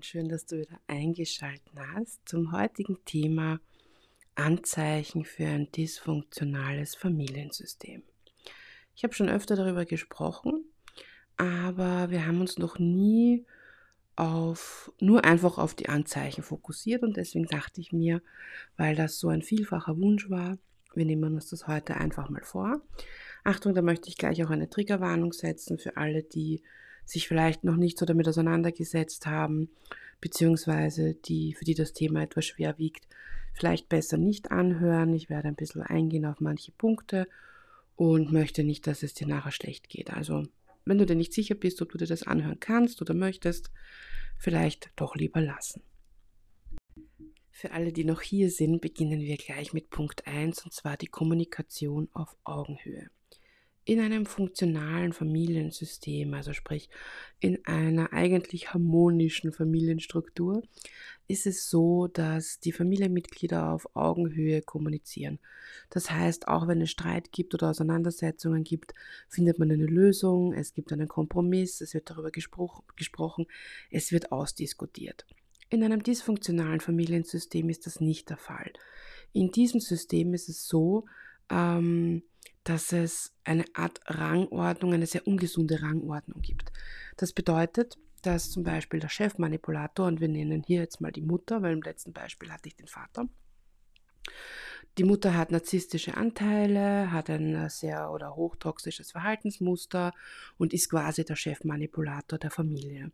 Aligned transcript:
Schön, 0.00 0.28
dass 0.28 0.46
du 0.46 0.58
wieder 0.58 0.78
eingeschaltet 0.88 1.72
hast 1.76 2.20
zum 2.28 2.52
heutigen 2.52 2.98
Thema 3.04 3.60
Anzeichen 4.34 5.24
für 5.24 5.46
ein 5.46 5.70
dysfunktionales 5.70 6.94
Familiensystem. 6.94 8.02
Ich 8.94 9.04
habe 9.04 9.14
schon 9.14 9.28
öfter 9.28 9.56
darüber 9.56 9.84
gesprochen, 9.84 10.64
aber 11.36 12.10
wir 12.10 12.26
haben 12.26 12.40
uns 12.40 12.58
noch 12.58 12.78
nie 12.78 13.46
auf 14.16 14.92
nur 14.98 15.24
einfach 15.24 15.56
auf 15.58 15.74
die 15.74 15.88
Anzeichen 15.88 16.42
fokussiert 16.42 17.02
und 17.02 17.16
deswegen 17.16 17.46
dachte 17.46 17.80
ich 17.80 17.92
mir, 17.92 18.22
weil 18.76 18.96
das 18.96 19.18
so 19.18 19.28
ein 19.28 19.42
vielfacher 19.42 19.96
Wunsch 19.98 20.28
war, 20.28 20.58
wir 20.94 21.04
nehmen 21.04 21.34
uns 21.34 21.50
das 21.50 21.68
heute 21.68 21.96
einfach 21.96 22.28
mal 22.28 22.42
vor. 22.42 22.80
Achtung, 23.44 23.74
da 23.74 23.82
möchte 23.82 24.08
ich 24.08 24.16
gleich 24.16 24.42
auch 24.44 24.50
eine 24.50 24.68
Triggerwarnung 24.68 25.32
setzen 25.32 25.78
für 25.78 25.96
alle, 25.96 26.22
die 26.22 26.62
sich 27.06 27.28
vielleicht 27.28 27.64
noch 27.64 27.76
nicht 27.76 27.98
so 27.98 28.04
damit 28.04 28.28
auseinandergesetzt 28.28 29.26
haben, 29.26 29.70
beziehungsweise 30.20 31.14
die, 31.14 31.54
für 31.54 31.64
die 31.64 31.74
das 31.74 31.92
Thema 31.92 32.22
etwas 32.22 32.44
schwer 32.44 32.76
wiegt, 32.78 33.06
vielleicht 33.54 33.88
besser 33.88 34.18
nicht 34.18 34.50
anhören. 34.50 35.14
Ich 35.14 35.30
werde 35.30 35.48
ein 35.48 35.54
bisschen 35.54 35.82
eingehen 35.82 36.26
auf 36.26 36.40
manche 36.40 36.72
Punkte 36.72 37.26
und 37.94 38.32
möchte 38.32 38.64
nicht, 38.64 38.86
dass 38.86 39.02
es 39.02 39.14
dir 39.14 39.26
nachher 39.26 39.52
schlecht 39.52 39.88
geht. 39.88 40.12
Also, 40.12 40.42
wenn 40.84 40.98
du 40.98 41.06
dir 41.06 41.16
nicht 41.16 41.32
sicher 41.32 41.54
bist, 41.54 41.80
ob 41.80 41.90
du 41.90 41.98
dir 41.98 42.06
das 42.06 42.24
anhören 42.24 42.60
kannst 42.60 43.00
oder 43.00 43.14
möchtest, 43.14 43.70
vielleicht 44.38 44.90
doch 44.96 45.14
lieber 45.14 45.40
lassen. 45.40 45.82
Für 47.50 47.70
alle, 47.70 47.92
die 47.92 48.04
noch 48.04 48.20
hier 48.20 48.50
sind, 48.50 48.82
beginnen 48.82 49.20
wir 49.20 49.36
gleich 49.38 49.72
mit 49.72 49.88
Punkt 49.88 50.26
1 50.26 50.64
und 50.64 50.74
zwar 50.74 50.98
die 50.98 51.06
Kommunikation 51.06 52.10
auf 52.12 52.36
Augenhöhe 52.44 53.08
in 53.86 54.00
einem 54.00 54.26
funktionalen 54.26 55.12
Familiensystem, 55.12 56.34
also 56.34 56.52
sprich 56.52 56.90
in 57.38 57.64
einer 57.66 58.12
eigentlich 58.12 58.74
harmonischen 58.74 59.52
Familienstruktur, 59.52 60.64
ist 61.28 61.46
es 61.46 61.70
so, 61.70 62.08
dass 62.08 62.58
die 62.58 62.72
Familienmitglieder 62.72 63.70
auf 63.72 63.86
Augenhöhe 63.94 64.60
kommunizieren. 64.60 65.38
Das 65.88 66.10
heißt, 66.10 66.48
auch 66.48 66.66
wenn 66.66 66.80
es 66.80 66.90
Streit 66.90 67.30
gibt 67.30 67.54
oder 67.54 67.70
Auseinandersetzungen 67.70 68.64
gibt, 68.64 68.92
findet 69.28 69.60
man 69.60 69.70
eine 69.70 69.86
Lösung, 69.86 70.52
es 70.52 70.74
gibt 70.74 70.92
einen 70.92 71.06
Kompromiss, 71.06 71.80
es 71.80 71.94
wird 71.94 72.10
darüber 72.10 72.32
gespro 72.32 72.82
gesprochen, 72.96 73.46
es 73.90 74.10
wird 74.10 74.32
ausdiskutiert. 74.32 75.26
In 75.70 75.84
einem 75.84 76.02
dysfunktionalen 76.02 76.80
Familiensystem 76.80 77.68
ist 77.68 77.86
das 77.86 78.00
nicht 78.00 78.30
der 78.30 78.36
Fall. 78.36 78.72
In 79.32 79.52
diesem 79.52 79.78
System 79.78 80.34
ist 80.34 80.48
es 80.48 80.66
so, 80.66 81.04
ähm, 81.50 82.22
dass 82.64 82.92
es 82.92 83.32
eine 83.44 83.64
Art 83.74 84.00
Rangordnung, 84.06 84.92
eine 84.92 85.06
sehr 85.06 85.26
ungesunde 85.26 85.82
Rangordnung 85.82 86.42
gibt. 86.42 86.72
Das 87.16 87.32
bedeutet, 87.32 87.96
dass 88.22 88.50
zum 88.50 88.64
Beispiel 88.64 88.98
der 88.98 89.08
Chefmanipulator, 89.08 90.06
und 90.06 90.20
wir 90.20 90.28
nennen 90.28 90.64
hier 90.66 90.80
jetzt 90.80 91.00
mal 91.00 91.12
die 91.12 91.22
Mutter, 91.22 91.62
weil 91.62 91.74
im 91.74 91.82
letzten 91.82 92.12
Beispiel 92.12 92.50
hatte 92.50 92.68
ich 92.68 92.74
den 92.74 92.88
Vater, 92.88 93.28
die 94.98 95.04
Mutter 95.04 95.36
hat 95.36 95.50
narzisstische 95.50 96.16
Anteile, 96.16 97.12
hat 97.12 97.28
ein 97.28 97.68
sehr 97.68 98.10
oder 98.10 98.34
hochtoxisches 98.34 99.12
Verhaltensmuster 99.12 100.12
und 100.56 100.72
ist 100.72 100.88
quasi 100.88 101.24
der 101.24 101.36
Chefmanipulator 101.36 102.38
der 102.38 102.50
Familie. 102.50 103.12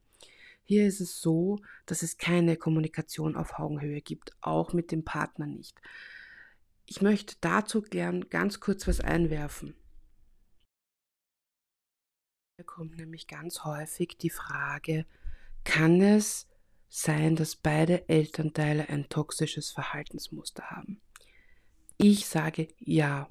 Hier 0.62 0.86
ist 0.86 1.00
es 1.00 1.20
so, 1.20 1.58
dass 1.86 2.02
es 2.02 2.18
keine 2.18 2.56
Kommunikation 2.56 3.36
auf 3.36 3.58
Augenhöhe 3.58 4.00
gibt, 4.00 4.30
auch 4.40 4.72
mit 4.72 4.92
dem 4.92 5.04
Partner 5.04 5.46
nicht. 5.46 5.76
Ich 6.86 7.00
möchte 7.00 7.36
dazu 7.40 7.82
gern 7.82 8.28
ganz 8.28 8.60
kurz 8.60 8.86
was 8.86 9.00
einwerfen. 9.00 9.74
Hier 12.56 12.66
kommt 12.66 12.96
nämlich 12.96 13.26
ganz 13.26 13.64
häufig 13.64 14.18
die 14.18 14.30
Frage, 14.30 15.06
kann 15.64 16.00
es 16.00 16.46
sein, 16.88 17.36
dass 17.36 17.56
beide 17.56 18.08
Elternteile 18.08 18.88
ein 18.88 19.08
toxisches 19.08 19.70
Verhaltensmuster 19.70 20.64
haben? 20.64 21.00
Ich 21.96 22.26
sage 22.26 22.68
ja. 22.78 23.28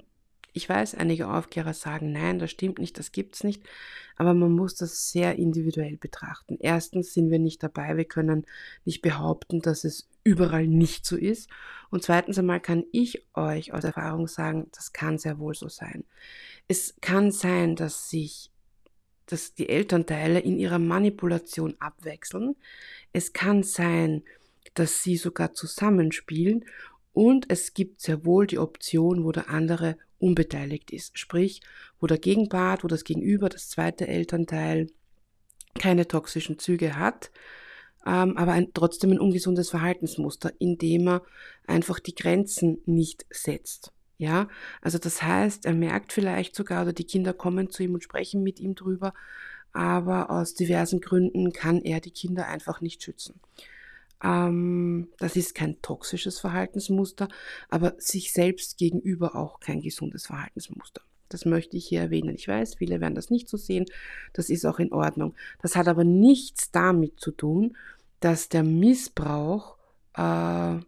Ich 0.54 0.68
weiß, 0.68 0.96
einige 0.96 1.28
Aufklärer 1.28 1.72
sagen, 1.72 2.12
nein, 2.12 2.38
das 2.38 2.50
stimmt 2.50 2.78
nicht, 2.78 2.98
das 2.98 3.10
gibt 3.12 3.36
es 3.36 3.44
nicht, 3.44 3.62
aber 4.16 4.34
man 4.34 4.52
muss 4.52 4.74
das 4.74 5.10
sehr 5.10 5.36
individuell 5.36 5.96
betrachten. 5.96 6.58
Erstens 6.60 7.14
sind 7.14 7.30
wir 7.30 7.38
nicht 7.38 7.62
dabei, 7.62 7.96
wir 7.96 8.04
können 8.04 8.44
nicht 8.84 9.00
behaupten, 9.00 9.62
dass 9.62 9.84
es 9.84 10.10
überall 10.24 10.66
nicht 10.66 11.04
so 11.06 11.16
ist. 11.16 11.48
Und 11.90 12.02
zweitens 12.02 12.38
einmal 12.38 12.60
kann 12.60 12.84
ich 12.92 13.26
euch 13.34 13.72
aus 13.72 13.84
Erfahrung 13.84 14.26
sagen, 14.26 14.68
das 14.72 14.92
kann 14.92 15.18
sehr 15.18 15.38
wohl 15.38 15.54
so 15.54 15.68
sein. 15.68 16.04
Es 16.68 16.96
kann 17.00 17.30
sein, 17.30 17.76
dass 17.76 18.08
sich 18.08 18.52
dass 19.26 19.54
die 19.54 19.68
Elternteile 19.68 20.40
in 20.40 20.58
ihrer 20.58 20.78
Manipulation 20.78 21.74
abwechseln. 21.78 22.54
Es 23.12 23.32
kann 23.32 23.62
sein, 23.62 24.24
dass 24.74 25.02
sie 25.02 25.16
sogar 25.16 25.54
zusammenspielen 25.54 26.64
und 27.12 27.50
es 27.50 27.72
gibt 27.74 28.00
sehr 28.00 28.24
wohl 28.24 28.46
die 28.46 28.58
Option, 28.58 29.24
wo 29.24 29.32
der 29.32 29.48
andere 29.48 29.96
unbeteiligt 30.18 30.90
ist. 30.90 31.18
Sprich, 31.18 31.60
wo 32.00 32.06
der 32.06 32.18
Gegenpart, 32.18 32.84
wo 32.84 32.88
das 32.88 33.04
Gegenüber, 33.04 33.48
das 33.48 33.68
zweite 33.68 34.06
Elternteil 34.06 34.88
keine 35.78 36.06
toxischen 36.06 36.58
Züge 36.58 36.96
hat, 36.96 37.30
ähm, 38.06 38.36
aber 38.36 38.52
ein, 38.52 38.72
trotzdem 38.74 39.12
ein 39.12 39.20
ungesundes 39.20 39.70
Verhaltensmuster, 39.70 40.52
indem 40.58 41.08
er 41.08 41.22
einfach 41.66 42.00
die 42.00 42.14
Grenzen 42.14 42.78
nicht 42.86 43.26
setzt. 43.30 43.92
Ja, 44.18 44.48
also 44.80 44.98
das 44.98 45.22
heißt, 45.22 45.66
er 45.66 45.74
merkt 45.74 46.12
vielleicht 46.12 46.54
sogar, 46.54 46.82
oder 46.82 46.92
die 46.92 47.06
Kinder 47.06 47.32
kommen 47.32 47.70
zu 47.70 47.82
ihm 47.82 47.94
und 47.94 48.04
sprechen 48.04 48.42
mit 48.42 48.60
ihm 48.60 48.74
drüber, 48.74 49.14
aber 49.72 50.30
aus 50.30 50.54
diversen 50.54 51.00
Gründen 51.00 51.52
kann 51.52 51.80
er 51.80 52.00
die 52.00 52.10
Kinder 52.10 52.46
einfach 52.46 52.80
nicht 52.80 53.02
schützen. 53.02 53.40
Ähm, 54.22 55.08
das 55.18 55.34
ist 55.36 55.54
kein 55.54 55.80
toxisches 55.82 56.38
Verhaltensmuster, 56.38 57.28
aber 57.68 57.94
sich 57.98 58.32
selbst 58.32 58.78
gegenüber 58.78 59.34
auch 59.34 59.60
kein 59.60 59.80
gesundes 59.80 60.26
Verhaltensmuster. 60.26 61.02
Das 61.32 61.44
möchte 61.44 61.76
ich 61.76 61.86
hier 61.86 62.00
erwähnen. 62.00 62.34
Ich 62.34 62.48
weiß, 62.48 62.76
viele 62.76 63.00
werden 63.00 63.14
das 63.14 63.30
nicht 63.30 63.48
so 63.48 63.56
sehen. 63.56 63.86
Das 64.32 64.50
ist 64.50 64.64
auch 64.64 64.78
in 64.78 64.92
Ordnung. 64.92 65.34
Das 65.60 65.76
hat 65.76 65.88
aber 65.88 66.04
nichts 66.04 66.70
damit 66.70 67.20
zu 67.20 67.30
tun, 67.30 67.76
dass 68.20 68.48
der 68.48 68.62
Missbrauch 68.62 69.76
äh, 70.16 70.78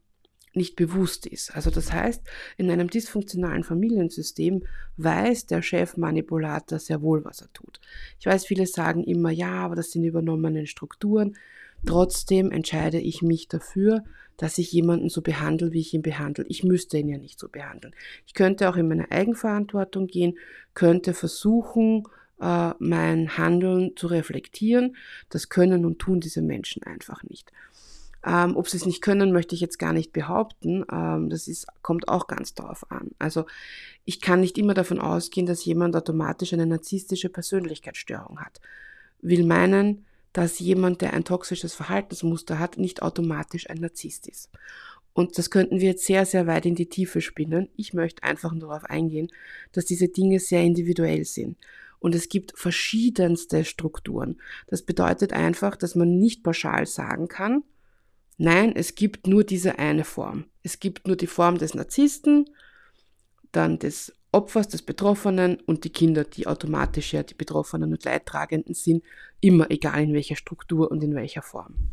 nicht 0.54 0.76
bewusst 0.76 1.26
ist. 1.26 1.54
Also 1.54 1.70
das 1.70 1.92
heißt, 1.92 2.22
in 2.56 2.70
einem 2.70 2.88
dysfunktionalen 2.88 3.64
Familiensystem 3.64 4.64
weiß 4.96 5.46
der 5.46 5.62
Chefmanipulator 5.62 6.78
sehr 6.78 7.02
wohl, 7.02 7.24
was 7.24 7.40
er 7.40 7.52
tut. 7.52 7.80
Ich 8.20 8.26
weiß, 8.26 8.46
viele 8.46 8.66
sagen 8.66 9.02
immer, 9.04 9.30
ja, 9.30 9.52
aber 9.64 9.74
das 9.74 9.90
sind 9.90 10.04
übernommene 10.04 10.66
Strukturen. 10.66 11.36
Trotzdem 11.86 12.50
entscheide 12.50 12.98
ich 12.98 13.22
mich 13.22 13.48
dafür, 13.48 14.04
dass 14.36 14.58
ich 14.58 14.72
jemanden 14.72 15.08
so 15.08 15.22
behandle, 15.22 15.72
wie 15.72 15.80
ich 15.80 15.94
ihn 15.94 16.02
behandle. 16.02 16.44
Ich 16.48 16.64
müsste 16.64 16.98
ihn 16.98 17.08
ja 17.08 17.18
nicht 17.18 17.38
so 17.38 17.48
behandeln. 17.48 17.94
Ich 18.26 18.34
könnte 18.34 18.68
auch 18.68 18.76
in 18.76 18.88
meine 18.88 19.10
Eigenverantwortung 19.10 20.06
gehen, 20.06 20.38
könnte 20.74 21.14
versuchen, 21.14 22.04
äh, 22.40 22.70
mein 22.78 23.38
Handeln 23.38 23.96
zu 23.96 24.08
reflektieren. 24.08 24.96
Das 25.28 25.48
können 25.48 25.84
und 25.84 25.98
tun 25.98 26.20
diese 26.20 26.42
Menschen 26.42 26.82
einfach 26.82 27.22
nicht. 27.22 27.52
Ähm, 28.26 28.56
ob 28.56 28.68
sie 28.68 28.78
es 28.78 28.86
nicht 28.86 29.02
können, 29.02 29.32
möchte 29.32 29.54
ich 29.54 29.60
jetzt 29.60 29.78
gar 29.78 29.92
nicht 29.92 30.12
behaupten. 30.12 30.84
Ähm, 30.90 31.28
das 31.28 31.46
ist, 31.46 31.66
kommt 31.82 32.08
auch 32.08 32.26
ganz 32.26 32.54
darauf 32.54 32.90
an. 32.90 33.10
Also 33.18 33.44
ich 34.04 34.20
kann 34.20 34.40
nicht 34.40 34.56
immer 34.56 34.74
davon 34.74 34.98
ausgehen, 34.98 35.46
dass 35.46 35.64
jemand 35.64 35.94
automatisch 35.94 36.52
eine 36.54 36.66
narzisstische 36.66 37.28
Persönlichkeitsstörung 37.28 38.40
hat. 38.40 38.60
Will 39.20 39.44
meinen, 39.44 40.06
dass 40.34 40.58
jemand, 40.58 41.00
der 41.00 41.14
ein 41.14 41.24
toxisches 41.24 41.74
Verhaltensmuster 41.74 42.58
hat, 42.58 42.76
nicht 42.76 43.00
automatisch 43.02 43.70
ein 43.70 43.78
Narzisst 43.78 44.28
ist. 44.28 44.50
Und 45.14 45.38
das 45.38 45.48
könnten 45.48 45.80
wir 45.80 45.90
jetzt 45.90 46.04
sehr, 46.04 46.26
sehr 46.26 46.48
weit 46.48 46.66
in 46.66 46.74
die 46.74 46.88
Tiefe 46.88 47.20
spinnen. 47.20 47.68
Ich 47.76 47.94
möchte 47.94 48.24
einfach 48.24 48.50
nur 48.52 48.68
darauf 48.68 48.84
eingehen, 48.84 49.30
dass 49.70 49.86
diese 49.86 50.08
Dinge 50.08 50.40
sehr 50.40 50.62
individuell 50.62 51.24
sind. 51.24 51.56
Und 52.00 52.16
es 52.16 52.28
gibt 52.28 52.52
verschiedenste 52.58 53.64
Strukturen. 53.64 54.40
Das 54.66 54.82
bedeutet 54.82 55.32
einfach, 55.32 55.76
dass 55.76 55.94
man 55.94 56.18
nicht 56.18 56.42
pauschal 56.42 56.86
sagen 56.86 57.28
kann, 57.28 57.62
nein, 58.36 58.74
es 58.74 58.96
gibt 58.96 59.28
nur 59.28 59.44
diese 59.44 59.78
eine 59.78 60.04
Form. 60.04 60.46
Es 60.64 60.80
gibt 60.80 61.06
nur 61.06 61.16
die 61.16 61.28
Form 61.28 61.58
des 61.58 61.74
Narzissten, 61.74 62.50
dann 63.52 63.78
des 63.78 64.12
Opfers, 64.34 64.66
des 64.66 64.82
Betroffenen 64.82 65.60
und 65.60 65.84
die 65.84 65.90
Kinder, 65.90 66.24
die 66.24 66.48
automatisch 66.48 67.12
ja 67.12 67.22
die 67.22 67.34
Betroffenen 67.34 67.92
und 67.92 68.04
Leidtragenden 68.04 68.74
sind, 68.74 69.04
immer 69.40 69.70
egal 69.70 70.02
in 70.02 70.12
welcher 70.12 70.34
Struktur 70.34 70.90
und 70.90 71.04
in 71.04 71.14
welcher 71.14 71.42
Form. 71.42 71.90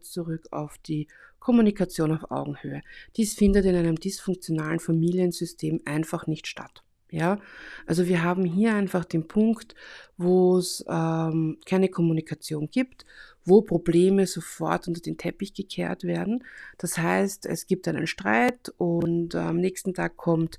Zurück 0.00 0.48
auf 0.50 0.78
die 0.78 1.06
Kommunikation 1.38 2.12
auf 2.12 2.30
Augenhöhe. 2.30 2.82
Dies 3.16 3.34
findet 3.34 3.64
in 3.64 3.76
einem 3.76 3.96
dysfunktionalen 3.96 4.80
Familiensystem 4.80 5.82
einfach 5.84 6.26
nicht 6.26 6.46
statt. 6.46 6.82
Ja, 7.10 7.38
also 7.86 8.06
wir 8.06 8.22
haben 8.22 8.44
hier 8.44 8.74
einfach 8.74 9.06
den 9.06 9.26
Punkt, 9.26 9.74
wo 10.18 10.58
es 10.58 10.84
ähm, 10.88 11.58
keine 11.64 11.88
Kommunikation 11.88 12.68
gibt, 12.70 13.06
wo 13.44 13.62
Probleme 13.62 14.26
sofort 14.26 14.88
unter 14.88 15.00
den 15.00 15.16
Teppich 15.16 15.54
gekehrt 15.54 16.04
werden. 16.04 16.44
Das 16.76 16.98
heißt, 16.98 17.46
es 17.46 17.66
gibt 17.66 17.88
einen 17.88 18.06
Streit 18.06 18.74
und 18.76 19.34
am 19.34 19.56
nächsten 19.56 19.94
Tag 19.94 20.18
kommt 20.18 20.58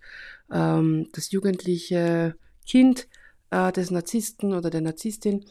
ähm, 0.52 1.08
das 1.12 1.30
jugendliche 1.30 2.36
Kind 2.66 3.08
äh, 3.52 3.72
des 3.72 3.92
Narzissten 3.92 4.54
oder 4.54 4.72
der 4.72 4.82
Narzisstin 4.82 5.46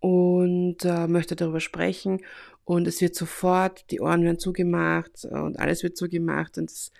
und 0.00 0.84
äh, 0.84 1.06
möchte 1.06 1.36
darüber 1.36 1.60
sprechen 1.60 2.20
und 2.64 2.88
es 2.88 3.00
wird 3.00 3.14
sofort, 3.14 3.90
die 3.90 4.00
Ohren 4.00 4.24
werden 4.24 4.38
zugemacht 4.38 5.24
und 5.24 5.58
alles 5.58 5.82
wird 5.82 5.96
zugemacht 5.96 6.58
und 6.58 6.70
es 6.70 6.90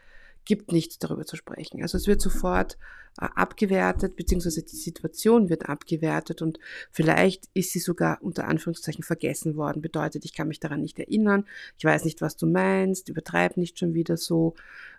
gibt 0.45 0.73
nichts 0.73 0.99
darüber 0.99 1.25
zu 1.25 1.37
sprechen. 1.37 1.83
Also 1.83 1.97
es 1.97 2.07
wird 2.07 2.21
sofort 2.21 2.77
äh, 3.21 3.27
abgewertet, 3.35 4.17
beziehungsweise 4.17 4.63
die 4.63 4.77
Situation 4.77 5.49
wird 5.51 5.69
abgewertet 5.69 6.43
und 6.43 6.59
vielleicht 6.91 7.49
ist 7.55 7.73
sie 7.73 7.79
sogar 7.79 8.19
unter 8.23 8.49
Anführungszeichen 8.49 9.05
vergessen 9.05 9.57
worden. 9.57 9.83
Bedeutet, 9.83 10.25
ich 10.25 10.35
kann 10.35 10.49
mich 10.49 10.61
daran 10.61 10.81
nicht 10.81 10.99
erinnern, 10.99 11.45
ich 11.79 11.85
weiß 11.85 12.05
nicht, 12.05 12.21
was 12.21 12.37
du 12.37 12.47
meinst, 12.47 13.09
übertreib 13.09 13.57
nicht 13.57 13.79
schon 13.79 13.95
wieder 13.95 14.17
so, 14.17 14.55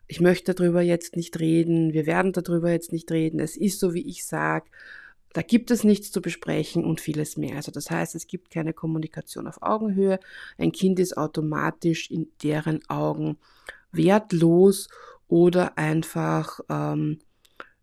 ich 0.08 0.22
möchte 0.22 0.54
darüber 0.54 0.82
jetzt 0.82 1.16
nicht 1.16 1.40
reden, 1.40 1.94
wir 1.94 2.06
werden 2.06 2.34
darüber 2.34 2.72
jetzt 2.72 2.92
nicht 2.92 3.12
reden, 3.12 3.40
es 3.40 3.58
ist 3.58 3.80
so, 3.80 3.94
wie 3.94 4.08
ich 4.08 4.26
sage. 4.26 4.70
Da 5.34 5.42
gibt 5.42 5.72
es 5.72 5.84
nichts 5.84 6.12
zu 6.12 6.22
besprechen 6.22 6.86
und 6.86 7.02
vieles 7.02 7.38
mehr. 7.38 7.56
Also 7.56 7.72
das 7.72 7.90
heißt, 7.90 8.14
es 8.14 8.28
gibt 8.28 8.52
keine 8.52 8.72
Kommunikation 8.72 9.48
auf 9.48 9.64
Augenhöhe. 9.64 10.20
Ein 10.60 10.72
Kind 10.72 11.00
ist 11.00 11.18
automatisch 11.18 12.12
in 12.12 12.28
deren 12.44 12.88
Augen 12.88 13.38
wertlos 13.92 14.90
oder 15.28 15.78
einfach 15.78 16.60
ähm, 16.70 17.20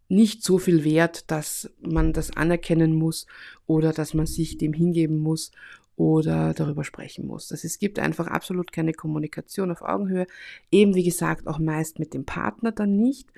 nicht 0.09 0.43
so 0.43 0.59
viel 0.59 0.85
wert, 0.85 1.31
dass 1.31 1.71
man 1.81 2.13
das 2.13 2.37
anerkennen 2.37 2.95
muss 2.95 3.27
oder 3.67 3.93
dass 3.93 4.13
man 4.13 4.27
sich 4.27 4.59
dem 4.59 4.73
hingeben 4.73 5.19
muss 5.19 5.53
oder 5.97 6.55
darüber 6.55 6.83
sprechen 6.83 7.27
muss. 7.27 7.49
Das, 7.49 7.63
es 7.63 7.79
gibt 7.79 7.99
einfach 7.99 8.27
absolut 8.27 8.73
keine 8.73 8.93
Kommunikation 8.93 9.71
auf 9.71 9.83
Augenhöhe. 9.83 10.27
Eben 10.71 10.95
wie 10.95 11.05
gesagt 11.05 11.47
auch 11.47 11.59
meist 11.59 11.99
mit 11.99 12.15
dem 12.15 12.25
Partner 12.25 12.73
dann 12.73 12.97
nicht. 12.97 13.29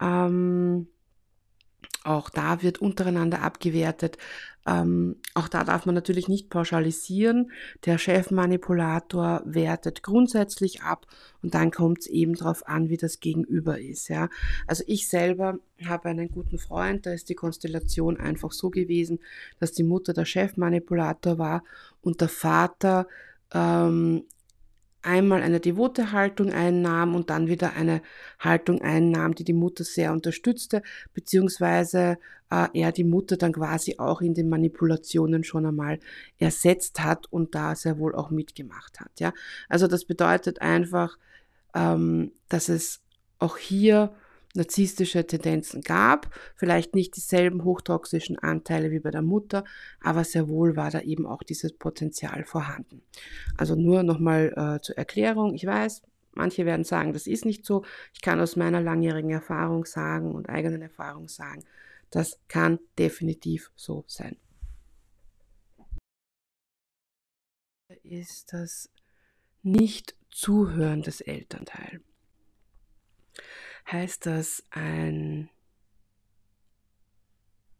Ähm, 0.00 0.88
auch 2.04 2.30
da 2.30 2.62
wird 2.62 2.78
untereinander 2.80 3.42
abgewertet. 3.42 4.18
Ähm, 4.64 5.16
auch 5.34 5.48
da 5.48 5.64
darf 5.64 5.86
man 5.86 5.94
natürlich 5.94 6.28
nicht 6.28 6.48
pauschalisieren. 6.48 7.50
Der 7.84 7.98
Chefmanipulator 7.98 9.42
wertet 9.44 10.02
grundsätzlich 10.02 10.82
ab 10.82 11.06
und 11.42 11.54
dann 11.54 11.72
kommt 11.72 12.00
es 12.00 12.06
eben 12.06 12.34
darauf 12.34 12.66
an, 12.68 12.88
wie 12.88 12.96
das 12.96 13.18
Gegenüber 13.18 13.80
ist. 13.80 14.08
Ja? 14.08 14.28
Also 14.66 14.84
ich 14.86 15.08
selber 15.08 15.58
habe 15.84 16.08
einen 16.08 16.30
guten 16.30 16.58
Freund, 16.58 17.06
da 17.06 17.12
ist 17.12 17.28
die 17.28 17.34
Konstellation 17.34 18.18
einfach 18.18 18.52
so 18.52 18.70
gewesen, 18.70 19.18
dass 19.58 19.72
die 19.72 19.82
Mutter 19.82 20.12
der 20.12 20.26
Chefmanipulator 20.26 21.38
war 21.38 21.64
und 22.00 22.20
der 22.20 22.28
Vater 22.28 23.08
ähm, 23.52 24.24
einmal 25.02 25.42
eine 25.42 25.60
devote 25.60 26.12
Haltung 26.12 26.52
einnahm 26.52 27.14
und 27.14 27.30
dann 27.30 27.48
wieder 27.48 27.74
eine 27.74 28.02
Haltung 28.38 28.80
einnahm, 28.80 29.34
die 29.34 29.44
die 29.44 29.52
Mutter 29.52 29.84
sehr 29.84 30.12
unterstützte, 30.12 30.82
beziehungsweise 31.12 32.18
äh, 32.50 32.68
er 32.74 32.92
die 32.92 33.04
Mutter 33.04 33.36
dann 33.36 33.52
quasi 33.52 33.96
auch 33.98 34.20
in 34.20 34.34
den 34.34 34.48
Manipulationen 34.48 35.44
schon 35.44 35.66
einmal 35.66 35.98
ersetzt 36.38 37.02
hat 37.02 37.26
und 37.30 37.54
da 37.54 37.74
sehr 37.74 37.98
wohl 37.98 38.14
auch 38.14 38.30
mitgemacht 38.30 39.00
hat. 39.00 39.18
Ja, 39.18 39.32
also 39.68 39.86
das 39.86 40.04
bedeutet 40.04 40.60
einfach, 40.60 41.18
ähm, 41.74 42.32
dass 42.48 42.68
es 42.68 43.00
auch 43.38 43.56
hier 43.56 44.14
narzisstische 44.54 45.26
Tendenzen 45.26 45.80
gab, 45.80 46.34
vielleicht 46.54 46.94
nicht 46.94 47.16
dieselben 47.16 47.64
hochtoxischen 47.64 48.38
Anteile 48.38 48.90
wie 48.90 49.00
bei 49.00 49.10
der 49.10 49.22
Mutter, 49.22 49.64
aber 50.00 50.24
sehr 50.24 50.48
wohl 50.48 50.76
war 50.76 50.90
da 50.90 51.00
eben 51.00 51.26
auch 51.26 51.42
dieses 51.42 51.72
Potenzial 51.72 52.44
vorhanden. 52.44 53.02
Also 53.56 53.74
nur 53.74 54.02
nochmal 54.02 54.52
äh, 54.56 54.82
zur 54.82 54.98
Erklärung, 54.98 55.54
ich 55.54 55.66
weiß, 55.66 56.02
manche 56.32 56.66
werden 56.66 56.84
sagen, 56.84 57.12
das 57.12 57.26
ist 57.26 57.44
nicht 57.44 57.64
so. 57.64 57.84
Ich 58.12 58.20
kann 58.20 58.40
aus 58.40 58.56
meiner 58.56 58.80
langjährigen 58.80 59.30
Erfahrung 59.30 59.84
sagen 59.84 60.32
und 60.32 60.48
eigenen 60.48 60.82
Erfahrung 60.82 61.28
sagen, 61.28 61.64
das 62.10 62.38
kann 62.48 62.78
definitiv 62.98 63.70
so 63.74 64.04
sein. 64.06 64.36
Ist 68.02 68.52
das 68.52 68.90
Nicht-Zuhören 69.62 71.02
des 71.02 71.20
Elternteils 71.20 72.02
heißt 73.90 74.26
das 74.26 74.64
ein 74.70 75.48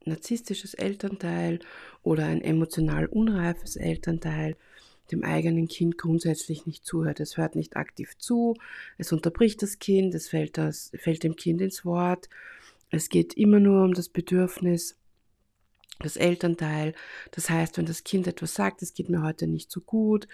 narzisstisches 0.04 0.74
Elternteil 0.74 1.60
oder 2.02 2.26
ein 2.26 2.42
emotional 2.42 3.06
unreifes 3.06 3.76
Elternteil 3.76 4.56
dem 5.10 5.24
eigenen 5.24 5.68
Kind 5.68 5.98
grundsätzlich 5.98 6.66
nicht 6.66 6.84
zuhört. 6.84 7.20
Es 7.20 7.36
hört 7.36 7.54
nicht 7.54 7.76
aktiv 7.76 8.16
zu, 8.18 8.54
es 8.98 9.12
unterbricht 9.12 9.62
das 9.62 9.78
Kind, 9.78 10.14
es 10.14 10.28
fällt, 10.28 10.58
das, 10.58 10.90
fällt 10.96 11.22
dem 11.22 11.36
Kind 11.36 11.60
ins 11.60 11.84
Wort. 11.84 12.28
Es 12.90 13.08
geht 13.08 13.34
immer 13.34 13.60
nur 13.60 13.84
um 13.84 13.94
das 13.94 14.08
Bedürfnis 14.08 14.96
das 16.00 16.16
Elternteil. 16.16 16.94
Das 17.30 17.50
heißt, 17.50 17.78
wenn 17.78 17.86
das 17.86 18.04
Kind 18.04 18.26
etwas 18.26 18.54
sagt, 18.54 18.82
es 18.82 18.94
geht 18.94 19.08
mir 19.08 19.22
heute 19.22 19.46
nicht 19.46 19.70
so 19.70 19.80
gut, 19.80 20.26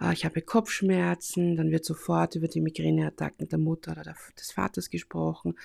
äh, 0.00 0.12
ich 0.12 0.24
habe 0.24 0.42
Kopfschmerzen, 0.42 1.56
dann 1.56 1.70
wird 1.70 1.84
sofort 1.84 2.34
über 2.34 2.48
die 2.48 2.60
Migräneattacken 2.60 3.48
der 3.48 3.58
Mutter 3.58 3.92
oder 3.92 4.14
des 4.38 4.52
Vaters 4.52 4.90
gesprochen, 4.90 5.56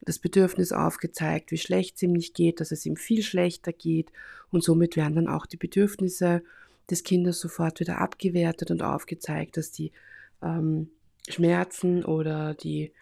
das 0.00 0.18
Bedürfnis 0.18 0.72
aufgezeigt, 0.72 1.50
wie 1.50 1.58
schlecht 1.58 1.96
es 1.96 2.02
ihm 2.02 2.12
nicht 2.12 2.34
geht, 2.34 2.60
dass 2.60 2.72
es 2.72 2.86
ihm 2.86 2.96
viel 2.96 3.22
schlechter 3.22 3.72
geht 3.72 4.10
und 4.50 4.62
somit 4.62 4.96
werden 4.96 5.16
dann 5.16 5.28
auch 5.28 5.46
die 5.46 5.56
Bedürfnisse 5.56 6.42
des 6.90 7.02
Kindes 7.02 7.40
sofort 7.40 7.80
wieder 7.80 7.98
abgewertet 7.98 8.70
und 8.70 8.82
aufgezeigt, 8.82 9.56
dass 9.56 9.70
die 9.70 9.92
ähm, 10.42 10.90
Schmerzen 11.28 12.04
oder 12.04 12.54
die 12.54 12.92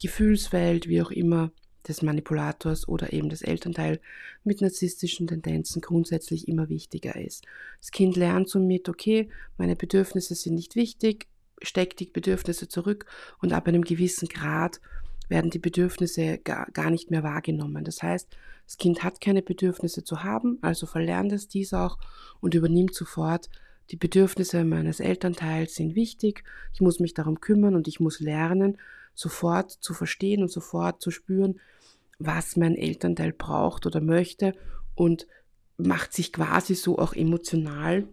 Gefühlswelt, 0.00 0.88
wie 0.88 1.02
auch 1.02 1.10
immer, 1.10 1.50
des 1.88 2.02
Manipulators 2.02 2.88
oder 2.88 3.12
eben 3.12 3.28
des 3.28 3.42
Elternteil 3.42 4.00
mit 4.44 4.60
narzisstischen 4.60 5.26
Tendenzen 5.26 5.80
grundsätzlich 5.80 6.48
immer 6.48 6.68
wichtiger 6.68 7.16
ist. 7.16 7.44
Das 7.80 7.90
Kind 7.90 8.16
lernt 8.16 8.48
somit, 8.48 8.88
okay, 8.88 9.28
meine 9.56 9.76
Bedürfnisse 9.76 10.34
sind 10.34 10.54
nicht 10.54 10.76
wichtig, 10.76 11.26
steckt 11.62 12.00
die 12.00 12.06
Bedürfnisse 12.06 12.68
zurück 12.68 13.06
und 13.40 13.52
ab 13.52 13.68
einem 13.68 13.82
gewissen 13.82 14.28
Grad 14.28 14.80
werden 15.28 15.50
die 15.50 15.58
Bedürfnisse 15.58 16.38
gar, 16.38 16.66
gar 16.72 16.90
nicht 16.90 17.10
mehr 17.10 17.22
wahrgenommen. 17.22 17.84
Das 17.84 18.02
heißt, 18.02 18.28
das 18.66 18.76
Kind 18.76 19.02
hat 19.02 19.20
keine 19.20 19.42
Bedürfnisse 19.42 20.04
zu 20.04 20.22
haben, 20.22 20.58
also 20.62 20.86
verlernt 20.86 21.32
es 21.32 21.48
dies 21.48 21.72
auch 21.72 21.98
und 22.40 22.54
übernimmt 22.54 22.94
sofort, 22.94 23.48
die 23.90 23.96
Bedürfnisse 23.96 24.64
meines 24.64 25.00
Elternteils 25.00 25.74
sind 25.74 25.96
wichtig, 25.96 26.44
ich 26.72 26.80
muss 26.80 27.00
mich 27.00 27.14
darum 27.14 27.40
kümmern 27.40 27.74
und 27.74 27.88
ich 27.88 27.98
muss 27.98 28.20
lernen, 28.20 28.78
sofort 29.14 29.70
zu 29.70 29.94
verstehen 29.94 30.42
und 30.42 30.50
sofort 30.50 31.02
zu 31.02 31.10
spüren, 31.10 31.60
was 32.18 32.56
mein 32.56 32.76
Elternteil 32.76 33.32
braucht 33.32 33.86
oder 33.86 34.00
möchte 34.00 34.54
und 34.94 35.26
macht 35.76 36.12
sich 36.12 36.32
quasi 36.32 36.74
so 36.74 36.98
auch 36.98 37.14
emotional 37.14 38.06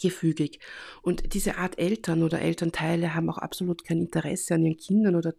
gefügig. 0.00 0.60
Und 1.02 1.34
diese 1.34 1.58
Art 1.58 1.78
Eltern 1.78 2.22
oder 2.22 2.40
Elternteile 2.40 3.14
haben 3.14 3.30
auch 3.30 3.38
absolut 3.38 3.84
kein 3.84 4.00
Interesse 4.00 4.54
an 4.54 4.64
ihren 4.64 4.76
Kindern 4.76 5.16
oder 5.16 5.34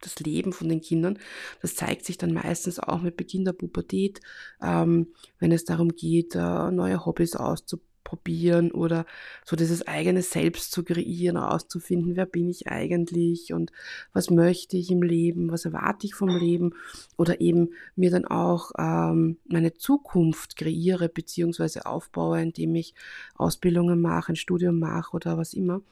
das 0.00 0.20
Leben 0.20 0.52
von 0.52 0.68
den 0.68 0.80
Kindern. 0.80 1.18
Das 1.60 1.74
zeigt 1.74 2.04
sich 2.04 2.18
dann 2.18 2.32
meistens 2.32 2.78
auch 2.78 3.02
mit 3.02 3.16
Beginn 3.16 3.44
der 3.44 3.52
Pubertät, 3.52 4.20
ähm, 4.62 5.08
wenn 5.40 5.50
es 5.50 5.64
darum 5.64 5.88
geht, 5.88 6.36
äh, 6.36 6.70
neue 6.70 7.04
Hobbys 7.04 7.34
auszuprobieren 7.34 7.87
probieren 8.08 8.70
oder 8.70 9.04
so 9.44 9.54
dieses 9.54 9.86
eigene 9.86 10.22
Selbst 10.22 10.72
zu 10.72 10.82
kreieren, 10.82 11.36
auszufinden, 11.36 12.16
wer 12.16 12.24
bin 12.24 12.48
ich 12.48 12.66
eigentlich 12.66 13.52
und 13.52 13.70
was 14.14 14.30
möchte 14.30 14.78
ich 14.78 14.90
im 14.90 15.02
Leben, 15.02 15.50
was 15.50 15.66
erwarte 15.66 16.06
ich 16.06 16.14
vom 16.14 16.30
Leben 16.30 16.72
oder 17.18 17.42
eben 17.42 17.68
mir 17.96 18.10
dann 18.10 18.24
auch 18.24 18.70
ähm, 18.78 19.36
meine 19.46 19.74
Zukunft 19.74 20.56
kreiere 20.56 21.10
bzw. 21.10 21.80
aufbaue, 21.80 22.40
indem 22.40 22.76
ich 22.76 22.94
Ausbildungen 23.34 24.00
mache, 24.00 24.32
ein 24.32 24.36
Studium 24.36 24.78
mache 24.78 25.14
oder 25.14 25.36
was 25.36 25.52
immer. 25.52 25.82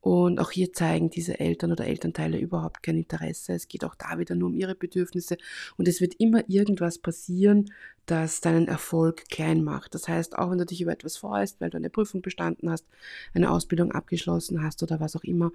Und 0.00 0.38
auch 0.38 0.52
hier 0.52 0.72
zeigen 0.72 1.10
diese 1.10 1.40
Eltern 1.40 1.72
oder 1.72 1.86
Elternteile 1.86 2.38
überhaupt 2.38 2.82
kein 2.82 2.96
Interesse. 2.96 3.52
Es 3.54 3.66
geht 3.66 3.84
auch 3.84 3.96
da 3.96 4.18
wieder 4.18 4.36
nur 4.36 4.48
um 4.48 4.54
ihre 4.54 4.76
Bedürfnisse. 4.76 5.36
Und 5.76 5.88
es 5.88 6.00
wird 6.00 6.14
immer 6.18 6.48
irgendwas 6.48 6.98
passieren, 6.98 7.72
das 8.06 8.40
deinen 8.40 8.68
Erfolg 8.68 9.28
klein 9.28 9.64
macht. 9.64 9.94
Das 9.94 10.06
heißt, 10.06 10.38
auch 10.38 10.50
wenn 10.50 10.58
du 10.58 10.66
dich 10.66 10.80
über 10.80 10.92
etwas 10.92 11.16
freust, 11.16 11.60
weil 11.60 11.70
du 11.70 11.76
eine 11.76 11.90
Prüfung 11.90 12.22
bestanden 12.22 12.70
hast, 12.70 12.86
eine 13.34 13.50
Ausbildung 13.50 13.90
abgeschlossen 13.90 14.62
hast 14.62 14.82
oder 14.82 15.00
was 15.00 15.16
auch 15.16 15.24
immer, 15.24 15.50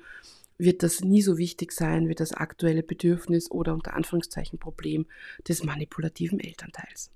wird 0.57 0.83
das 0.83 1.01
nie 1.01 1.21
so 1.21 1.37
wichtig 1.37 1.71
sein 1.71 2.09
wie 2.09 2.15
das 2.15 2.33
aktuelle 2.33 2.83
Bedürfnis 2.83 3.49
oder 3.49 3.73
unter 3.73 3.93
Anführungszeichen 3.95 4.59
Problem 4.59 5.05
des 5.47 5.63
manipulativen 5.63 6.39
Elternteils. 6.39 7.11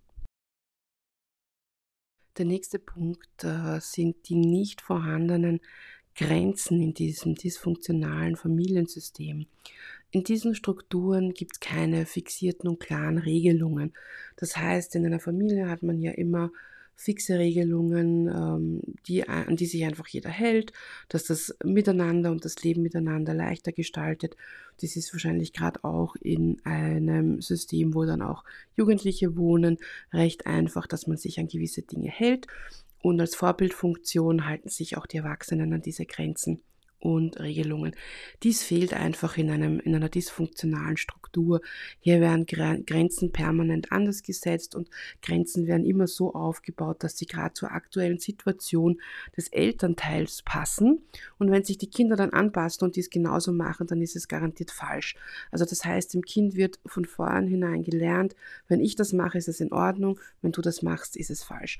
Der 2.37 2.45
nächste 2.45 2.77
Punkt 2.77 3.43
äh, 3.43 3.79
sind 3.79 4.29
die 4.29 4.35
nicht 4.35 4.81
vorhandenen 4.81 5.59
Grenzen 6.17 6.81
in 6.81 6.93
diesem 6.93 7.35
dysfunktionalen 7.35 8.35
Familiensystem. 8.35 9.45
In 10.11 10.23
diesen 10.23 10.55
Strukturen 10.55 11.33
gibt 11.33 11.53
es 11.53 11.59
keine 11.59 12.05
fixierten 12.05 12.67
und 12.67 12.79
klaren 12.79 13.17
Regelungen. 13.17 13.93
Das 14.35 14.57
heißt, 14.57 14.95
in 14.95 15.05
einer 15.05 15.19
Familie 15.19 15.69
hat 15.69 15.83
man 15.83 15.99
ja 15.99 16.11
immer 16.11 16.51
fixe 16.95 17.37
Regelungen, 17.37 18.27
ähm, 18.27 18.81
die, 19.07 19.27
an 19.29 19.55
die 19.55 19.67
sich 19.67 19.85
einfach 19.85 20.07
jeder 20.07 20.31
hält, 20.31 20.73
dass 21.09 21.25
das 21.25 21.55
Miteinander 21.63 22.31
und 22.31 22.43
das 22.43 22.63
Leben 22.63 22.81
miteinander 22.81 23.35
leichter 23.35 23.71
gestaltet. 23.71 24.35
Das 24.81 24.95
ist 24.95 25.13
wahrscheinlich 25.13 25.53
gerade 25.53 25.83
auch 25.83 26.15
in 26.15 26.59
einem 26.65 27.39
System, 27.41 27.93
wo 27.93 28.05
dann 28.05 28.23
auch 28.23 28.43
Jugendliche 28.75 29.37
wohnen, 29.37 29.77
recht 30.11 30.47
einfach, 30.47 30.87
dass 30.87 31.05
man 31.05 31.17
sich 31.17 31.39
an 31.39 31.47
gewisse 31.47 31.83
Dinge 31.83 32.09
hält 32.09 32.47
Und 33.01 33.19
als 33.21 33.35
Vorbildfunktion 33.35 34.45
halten 34.45 34.69
sich 34.69 34.97
auch 34.97 35.05
die 35.05 35.17
Erwachsenen 35.17 35.73
an 35.73 35.81
diese 35.81 36.05
Grenzen 36.05 36.61
und 36.99 37.39
Regelungen. 37.39 37.95
Dies 38.43 38.63
fehlt 38.63 38.93
einfach 38.93 39.37
in, 39.37 39.49
einem, 39.49 39.79
in 39.79 39.95
einer 39.95 40.09
dysfunktionalen 40.09 40.97
Struktur. 40.97 41.61
Hier 41.99 42.19
werden 42.19 42.45
Grenzen 42.45 43.31
permanent 43.31 43.91
anders 43.91 44.23
gesetzt 44.23 44.75
und 44.75 44.89
Grenzen 45.21 45.67
werden 45.67 45.85
immer 45.85 46.07
so 46.07 46.33
aufgebaut, 46.33 47.03
dass 47.03 47.17
sie 47.17 47.27
gerade 47.27 47.53
zur 47.53 47.71
aktuellen 47.71 48.17
Situation 48.17 48.99
des 49.35 49.47
Elternteils 49.49 50.41
passen. 50.43 51.03
Und 51.37 51.51
wenn 51.51 51.63
sich 51.63 51.77
die 51.77 51.89
Kinder 51.89 52.15
dann 52.15 52.31
anpassen 52.31 52.85
und 52.85 52.95
dies 52.95 53.09
genauso 53.09 53.51
machen, 53.51 53.87
dann 53.87 54.01
ist 54.01 54.15
es 54.15 54.27
garantiert 54.27 54.71
falsch. 54.71 55.15
Also 55.51 55.65
das 55.65 55.85
heißt, 55.85 56.13
dem 56.13 56.23
Kind 56.23 56.55
wird 56.55 56.79
von 56.85 57.05
vornherein 57.05 57.83
gelernt, 57.83 58.35
wenn 58.67 58.81
ich 58.81 58.95
das 58.95 59.13
mache, 59.13 59.37
ist 59.37 59.47
es 59.47 59.59
in 59.59 59.71
Ordnung, 59.71 60.19
wenn 60.41 60.51
du 60.51 60.61
das 60.61 60.81
machst, 60.81 61.15
ist 61.15 61.29
es 61.29 61.43
falsch. 61.43 61.79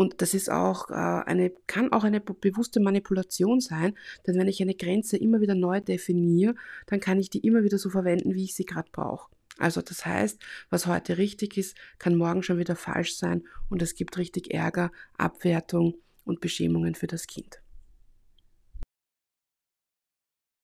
Und 0.00 0.22
das 0.22 0.32
ist 0.32 0.50
auch 0.50 0.88
äh, 0.88 0.94
eine, 0.94 1.50
kann 1.66 1.92
auch 1.92 2.04
eine 2.04 2.22
bewusste 2.22 2.80
Manipulation 2.80 3.60
sein, 3.60 3.98
denn 4.26 4.34
wenn 4.38 4.48
ich 4.48 4.62
eine 4.62 4.74
Grenze 4.74 5.18
immer 5.18 5.42
wieder 5.42 5.54
neu 5.54 5.82
definiere, 5.82 6.54
dann 6.86 7.00
kann 7.00 7.20
ich 7.20 7.28
die 7.28 7.40
immer 7.46 7.64
wieder 7.64 7.76
so 7.76 7.90
verwenden, 7.90 8.34
wie 8.34 8.44
ich 8.44 8.54
sie 8.54 8.64
gerade 8.64 8.88
brauche. 8.90 9.30
Also 9.58 9.82
das 9.82 10.06
heißt, 10.06 10.40
was 10.70 10.86
heute 10.86 11.18
richtig 11.18 11.58
ist, 11.58 11.76
kann 11.98 12.16
morgen 12.16 12.42
schon 12.42 12.56
wieder 12.56 12.76
falsch 12.76 13.14
sein 13.16 13.44
und 13.68 13.82
es 13.82 13.94
gibt 13.94 14.16
richtig 14.16 14.54
Ärger, 14.54 14.90
Abwertung 15.18 15.98
und 16.24 16.40
Beschämungen 16.40 16.94
für 16.94 17.06
das 17.06 17.26
Kind. 17.26 17.60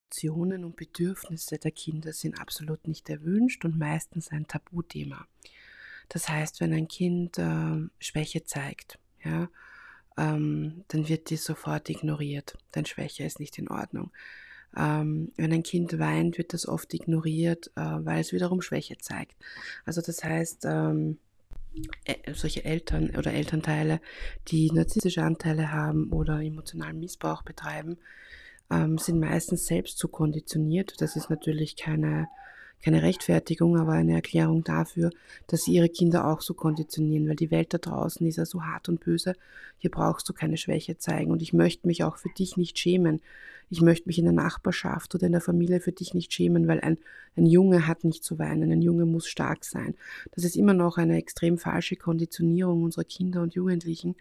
Emotionen 0.09 0.65
und 0.65 0.77
Bedürfnisse 0.77 1.59
der 1.59 1.69
Kinder 1.69 2.11
sind 2.11 2.41
absolut 2.41 2.87
nicht 2.87 3.07
erwünscht 3.07 3.65
und 3.65 3.77
meistens 3.77 4.31
ein 4.31 4.47
Tabuthema. 4.47 5.27
Das 6.09 6.27
heißt, 6.27 6.59
wenn 6.59 6.73
ein 6.73 6.87
Kind 6.87 7.37
äh, 7.37 7.87
Schwäche 7.99 8.43
zeigt, 8.43 8.97
ja, 9.23 9.49
ähm, 10.17 10.83
dann 10.87 11.07
wird 11.07 11.29
die 11.29 11.37
sofort 11.37 11.89
ignoriert. 11.89 12.57
Denn 12.75 12.85
Schwäche 12.85 13.23
ist 13.23 13.39
nicht 13.39 13.57
in 13.57 13.69
Ordnung. 13.69 14.11
Ähm, 14.75 15.31
wenn 15.37 15.53
ein 15.53 15.63
Kind 15.63 15.97
weint, 15.99 16.37
wird 16.37 16.53
das 16.53 16.67
oft 16.67 16.93
ignoriert, 16.93 17.71
äh, 17.75 17.81
weil 17.81 18.21
es 18.21 18.33
wiederum 18.33 18.61
Schwäche 18.61 18.97
zeigt. 18.97 19.35
Also 19.85 20.01
das 20.01 20.23
heißt, 20.23 20.65
ähm, 20.65 21.17
äh, 22.05 22.33
solche 22.33 22.65
Eltern 22.65 23.15
oder 23.15 23.33
Elternteile, 23.33 24.01
die 24.47 24.71
narzisstische 24.71 25.23
Anteile 25.23 25.71
haben 25.71 26.11
oder 26.11 26.41
emotionalen 26.41 26.99
Missbrauch 26.99 27.43
betreiben, 27.43 27.97
ähm, 28.69 28.97
sind 28.97 29.19
meistens 29.19 29.65
selbst 29.65 29.97
zu 29.97 30.07
konditioniert. 30.07 31.01
Das 31.01 31.15
ist 31.15 31.29
natürlich 31.29 31.75
keine 31.75 32.27
keine 32.81 33.01
Rechtfertigung, 33.01 33.77
aber 33.77 33.93
eine 33.93 34.13
Erklärung 34.13 34.63
dafür, 34.63 35.09
dass 35.47 35.63
sie 35.63 35.73
ihre 35.73 35.89
Kinder 35.89 36.27
auch 36.27 36.41
so 36.41 36.53
konditionieren, 36.53 37.27
weil 37.27 37.35
die 37.35 37.51
Welt 37.51 37.73
da 37.73 37.77
draußen 37.77 38.25
ist 38.27 38.37
ja 38.37 38.45
so 38.45 38.63
hart 38.63 38.87
und 38.89 38.99
böse. 38.99 39.33
Hier 39.77 39.91
brauchst 39.91 40.29
du 40.29 40.33
keine 40.33 40.57
Schwäche 40.57 40.97
zeigen 40.97 41.31
und 41.31 41.41
ich 41.41 41.53
möchte 41.53 41.87
mich 41.87 42.03
auch 42.03 42.17
für 42.17 42.29
dich 42.29 42.57
nicht 42.57 42.77
schämen. 42.77 43.21
Ich 43.69 43.81
möchte 43.81 44.07
mich 44.07 44.17
in 44.17 44.25
der 44.25 44.33
Nachbarschaft 44.33 45.13
oder 45.13 45.25
in 45.25 45.33
der 45.33 45.41
Familie 45.41 45.81
für 45.81 45.91
dich 45.91 46.13
nicht 46.13 46.31
schämen, 46.31 46.67
weil 46.67 46.79
ein, 46.79 46.97
ein 47.35 47.45
Junge 47.45 47.87
hat 47.87 48.03
nicht 48.03 48.23
zu 48.23 48.39
weinen, 48.39 48.71
ein 48.71 48.81
Junge 48.81 49.05
muss 49.05 49.27
stark 49.27 49.65
sein. 49.65 49.95
Das 50.31 50.45
ist 50.45 50.55
immer 50.55 50.73
noch 50.73 50.97
eine 50.97 51.17
extrem 51.17 51.57
falsche 51.57 51.97
Konditionierung 51.97 52.83
unserer 52.83 53.03
Kinder 53.03 53.41
und 53.41 53.55
Jugendlichen 53.55 54.15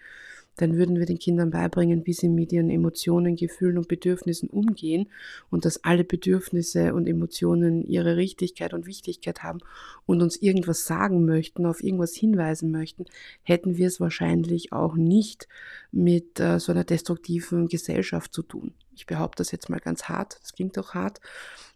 dann 0.56 0.76
würden 0.76 0.98
wir 0.98 1.06
den 1.06 1.18
Kindern 1.18 1.50
beibringen, 1.50 2.06
wie 2.06 2.12
sie 2.12 2.28
mit 2.28 2.52
ihren 2.52 2.70
Emotionen, 2.70 3.36
Gefühlen 3.36 3.78
und 3.78 3.88
Bedürfnissen 3.88 4.48
umgehen 4.48 5.08
und 5.50 5.64
dass 5.64 5.84
alle 5.84 6.04
Bedürfnisse 6.04 6.94
und 6.94 7.06
Emotionen 7.06 7.84
ihre 7.86 8.16
Richtigkeit 8.16 8.72
und 8.74 8.86
Wichtigkeit 8.86 9.42
haben 9.42 9.58
und 10.06 10.22
uns 10.22 10.36
irgendwas 10.36 10.86
sagen 10.86 11.24
möchten, 11.24 11.66
auf 11.66 11.82
irgendwas 11.82 12.14
hinweisen 12.14 12.70
möchten, 12.70 13.04
hätten 13.42 13.76
wir 13.76 13.86
es 13.86 14.00
wahrscheinlich 14.00 14.72
auch 14.72 14.96
nicht 14.96 15.48
mit 15.92 16.40
äh, 16.40 16.58
so 16.58 16.72
einer 16.72 16.84
destruktiven 16.84 17.68
Gesellschaft 17.68 18.32
zu 18.32 18.42
tun. 18.42 18.72
Ich 18.94 19.06
behaupte 19.06 19.42
das 19.42 19.52
jetzt 19.52 19.68
mal 19.68 19.80
ganz 19.80 20.04
hart, 20.04 20.38
das 20.40 20.54
klingt 20.54 20.76
doch 20.76 20.94
hart, 20.94 21.20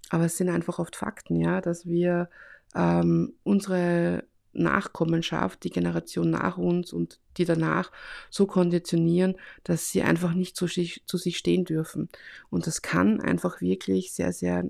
aber 0.09 0.25
es 0.25 0.37
sind 0.37 0.49
einfach 0.49 0.79
oft 0.79 0.97
Fakten, 0.97 1.37
ja, 1.37 1.61
dass 1.61 1.87
wir 1.87 2.31
ähm, 2.75 3.35
unsere 3.43 4.25
Nachkommenschaft, 4.53 5.63
die 5.65 5.71
Generation 5.71 6.31
nach 6.31 6.59
uns 6.59 6.93
und 6.93 7.21
die 7.37 7.45
danach 7.45 7.93
so 8.31 8.47
konditionieren, 8.47 9.37
dass 9.65 9.91
sie 9.91 10.03
einfach 10.03 10.35
nicht 10.35 10.57
zu 10.57 10.67
sich, 10.67 11.03
zu 11.07 11.17
sich 11.17 11.39
stehen 11.39 11.65
dürfen. 11.65 12.09
Und 12.51 12.67
das 12.67 12.83
kann 12.83 13.21
einfach 13.21 13.61
wirklich 13.61 14.13
sehr, 14.13 14.33
sehr 14.33 14.65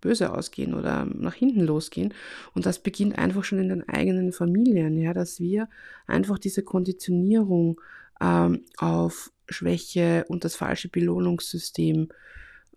böse 0.00 0.32
ausgehen 0.32 0.74
oder 0.74 1.04
nach 1.06 1.34
hinten 1.34 1.60
losgehen. 1.60 2.14
Und 2.54 2.66
das 2.66 2.78
beginnt 2.78 3.18
einfach 3.18 3.44
schon 3.44 3.58
in 3.58 3.68
den 3.68 3.88
eigenen 3.88 4.32
Familien, 4.32 4.96
ja, 4.98 5.12
dass 5.12 5.40
wir 5.40 5.68
einfach 6.06 6.38
diese 6.38 6.62
Konditionierung 6.62 7.80
ähm, 8.20 8.64
auf 8.76 9.32
Schwäche 9.48 10.24
und 10.28 10.44
das 10.44 10.56
falsche 10.56 10.88
Belohnungssystem 10.88 12.08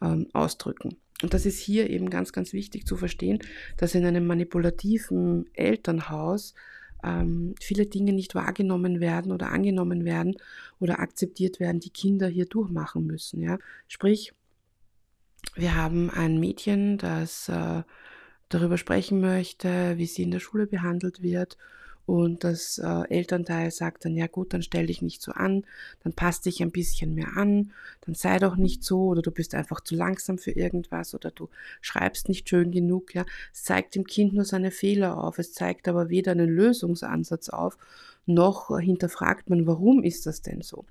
ähm, 0.01 0.27
ausdrücken. 0.33 0.97
Und 1.21 1.33
das 1.33 1.45
ist 1.45 1.59
hier 1.59 1.89
eben 1.89 2.09
ganz, 2.09 2.31
ganz 2.31 2.53
wichtig 2.53 2.85
zu 2.85 2.95
verstehen, 2.95 3.39
dass 3.77 3.95
in 3.95 4.05
einem 4.05 4.25
manipulativen 4.25 5.47
Elternhaus 5.53 6.53
ähm, 7.03 7.55
viele 7.59 7.85
Dinge 7.85 8.13
nicht 8.13 8.35
wahrgenommen 8.35 8.99
werden 8.99 9.31
oder 9.31 9.51
angenommen 9.51 10.05
werden 10.05 10.35
oder 10.79 10.99
akzeptiert 10.99 11.59
werden, 11.59 11.79
die 11.79 11.91
Kinder 11.91 12.27
hier 12.27 12.45
durchmachen 12.45 13.05
müssen. 13.05 13.41
Ja? 13.41 13.59
Sprich, 13.87 14.33
wir 15.55 15.75
haben 15.75 16.09
ein 16.09 16.39
Mädchen, 16.39 16.97
das 16.97 17.49
äh, 17.49 17.83
darüber 18.49 18.77
sprechen 18.77 19.21
möchte, 19.21 19.97
wie 19.97 20.05
sie 20.05 20.23
in 20.23 20.31
der 20.31 20.39
Schule 20.39 20.67
behandelt 20.67 21.21
wird 21.21 21.57
und 22.09 22.43
das 22.43 22.79
äh, 22.79 23.03
Elternteil 23.09 23.69
sagt 23.69 24.03
dann, 24.03 24.15
ja 24.15 24.25
gut, 24.25 24.55
dann 24.55 24.63
stell 24.63 24.87
dich 24.87 25.03
nicht 25.03 25.21
so 25.21 25.31
an, 25.31 25.63
dann 26.03 26.13
passt 26.13 26.47
dich 26.47 26.63
ein 26.63 26.71
bisschen 26.71 27.13
mehr 27.13 27.37
an, 27.37 27.71
dann 28.01 28.15
sei 28.15 28.39
doch 28.39 28.55
nicht 28.55 28.83
so 28.83 29.09
oder 29.09 29.21
du 29.21 29.29
bist 29.29 29.53
einfach 29.53 29.81
zu 29.81 29.93
langsam 29.93 30.39
für 30.39 30.49
irgendwas 30.49 31.13
oder 31.13 31.29
du 31.29 31.49
schreibst 31.81 32.27
nicht 32.27 32.49
schön 32.49 32.71
genug. 32.71 33.13
Ja. 33.13 33.27
Es 33.53 33.63
zeigt 33.63 33.93
dem 33.93 34.07
Kind 34.07 34.33
nur 34.33 34.43
seine 34.43 34.71
Fehler 34.71 35.23
auf, 35.23 35.37
es 35.37 35.53
zeigt 35.53 35.87
aber 35.87 36.09
weder 36.09 36.31
einen 36.31 36.49
Lösungsansatz 36.49 37.49
auf, 37.49 37.77
noch 38.29 38.79
hinterfragt 38.79 39.49
man, 39.49 39.67
warum 39.67 40.03
ist 40.03 40.25
das 40.25 40.41
denn 40.41 40.61
so. 40.61 40.85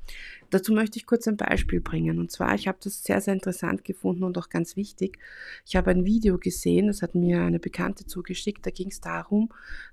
Dazu 0.50 0.72
möchte 0.72 0.98
ich 0.98 1.06
kurz 1.06 1.26
ein 1.26 1.36
Beispiel 1.36 1.80
bringen. 1.80 2.18
Und 2.18 2.30
zwar, 2.30 2.54
ich 2.54 2.68
habe 2.68 2.78
das 2.82 3.02
sehr, 3.02 3.20
sehr 3.20 3.34
interessant 3.34 3.84
gefunden 3.84 4.24
und 4.24 4.36
auch 4.36 4.48
ganz 4.48 4.76
wichtig. 4.76 5.18
Ich 5.66 5.76
habe 5.76 5.90
ein 5.90 6.04
Video 6.04 6.38
gesehen, 6.38 6.88
das 6.88 7.02
hat 7.02 7.14
mir 7.14 7.42
eine 7.42 7.58
Bekannte 7.58 8.06
zugeschickt. 8.06 8.66
Da 8.66 8.70
ging 8.70 8.88
es 8.88 9.00
darum, 9.00 9.50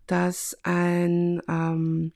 dass 0.07 0.57
ein, 0.63 1.41
ähm, 1.47 2.11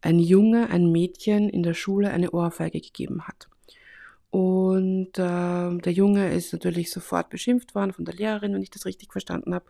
ein 0.00 0.18
Junge, 0.18 0.70
ein 0.70 0.90
Mädchen 0.90 1.48
in 1.48 1.62
der 1.62 1.74
Schule 1.74 2.10
eine 2.10 2.32
Ohrfeige 2.32 2.80
gegeben 2.80 3.28
hat. 3.28 3.48
Und 4.30 5.16
äh, 5.16 5.78
der 5.78 5.92
Junge 5.92 6.34
ist 6.34 6.52
natürlich 6.52 6.90
sofort 6.90 7.30
beschimpft 7.30 7.76
worden 7.76 7.92
von 7.92 8.04
der 8.04 8.14
Lehrerin, 8.14 8.52
wenn 8.52 8.62
ich 8.62 8.70
das 8.70 8.84
richtig 8.84 9.12
verstanden 9.12 9.54
habe. 9.54 9.64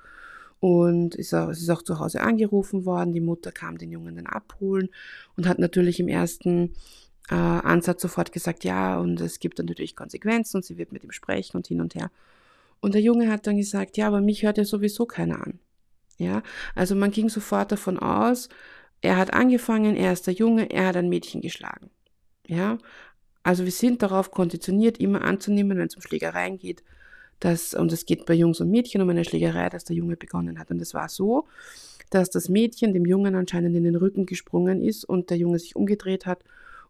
Und 0.64 1.14
es 1.16 1.34
ist 1.34 1.68
auch 1.68 1.82
zu 1.82 1.98
Hause 1.98 2.22
angerufen 2.22 2.86
worden. 2.86 3.12
Die 3.12 3.20
Mutter 3.20 3.52
kam 3.52 3.76
den 3.76 3.92
Jungen 3.92 4.16
dann 4.16 4.26
abholen 4.26 4.88
und 5.36 5.46
hat 5.46 5.58
natürlich 5.58 6.00
im 6.00 6.08
ersten 6.08 6.72
äh, 7.28 7.34
Ansatz 7.34 8.00
sofort 8.00 8.32
gesagt, 8.32 8.64
ja, 8.64 8.98
und 8.98 9.20
es 9.20 9.40
gibt 9.40 9.58
dann 9.58 9.66
natürlich 9.66 9.94
Konsequenzen 9.94 10.56
und 10.56 10.64
sie 10.64 10.78
wird 10.78 10.90
mit 10.90 11.04
ihm 11.04 11.12
sprechen 11.12 11.58
und 11.58 11.66
hin 11.66 11.82
und 11.82 11.94
her. 11.94 12.10
Und 12.80 12.94
der 12.94 13.02
Junge 13.02 13.30
hat 13.30 13.46
dann 13.46 13.58
gesagt, 13.58 13.98
ja, 13.98 14.06
aber 14.06 14.22
mich 14.22 14.42
hört 14.42 14.56
ja 14.56 14.64
sowieso 14.64 15.04
keiner 15.04 15.46
an. 15.46 15.58
Ja, 16.16 16.42
also 16.74 16.94
man 16.94 17.10
ging 17.10 17.28
sofort 17.28 17.70
davon 17.70 17.98
aus, 17.98 18.48
er 19.02 19.18
hat 19.18 19.34
angefangen, 19.34 19.96
er 19.96 20.14
ist 20.14 20.26
der 20.26 20.32
Junge, 20.32 20.70
er 20.70 20.86
hat 20.86 20.96
ein 20.96 21.10
Mädchen 21.10 21.42
geschlagen. 21.42 21.90
Ja, 22.46 22.78
also 23.42 23.66
wir 23.66 23.72
sind 23.72 24.00
darauf 24.00 24.30
konditioniert, 24.30 24.96
immer 24.96 25.20
anzunehmen, 25.24 25.76
wenn 25.76 25.88
es 25.88 25.96
um 25.96 26.00
Schlägereien 26.00 26.56
geht, 26.56 26.82
dass, 27.40 27.74
und 27.74 27.92
es 27.92 28.06
geht 28.06 28.26
bei 28.26 28.34
Jungs 28.34 28.60
und 28.60 28.70
Mädchen 28.70 29.02
um 29.02 29.10
eine 29.10 29.24
Schlägerei, 29.24 29.68
dass 29.68 29.84
der 29.84 29.96
Junge 29.96 30.16
begonnen 30.16 30.58
hat. 30.58 30.70
Und 30.70 30.80
es 30.80 30.94
war 30.94 31.08
so, 31.08 31.46
dass 32.10 32.30
das 32.30 32.48
Mädchen 32.48 32.94
dem 32.94 33.06
Jungen 33.06 33.34
anscheinend 33.34 33.76
in 33.76 33.84
den 33.84 33.96
Rücken 33.96 34.26
gesprungen 34.26 34.82
ist 34.82 35.04
und 35.04 35.30
der 35.30 35.36
Junge 35.36 35.58
sich 35.58 35.76
umgedreht 35.76 36.26
hat 36.26 36.44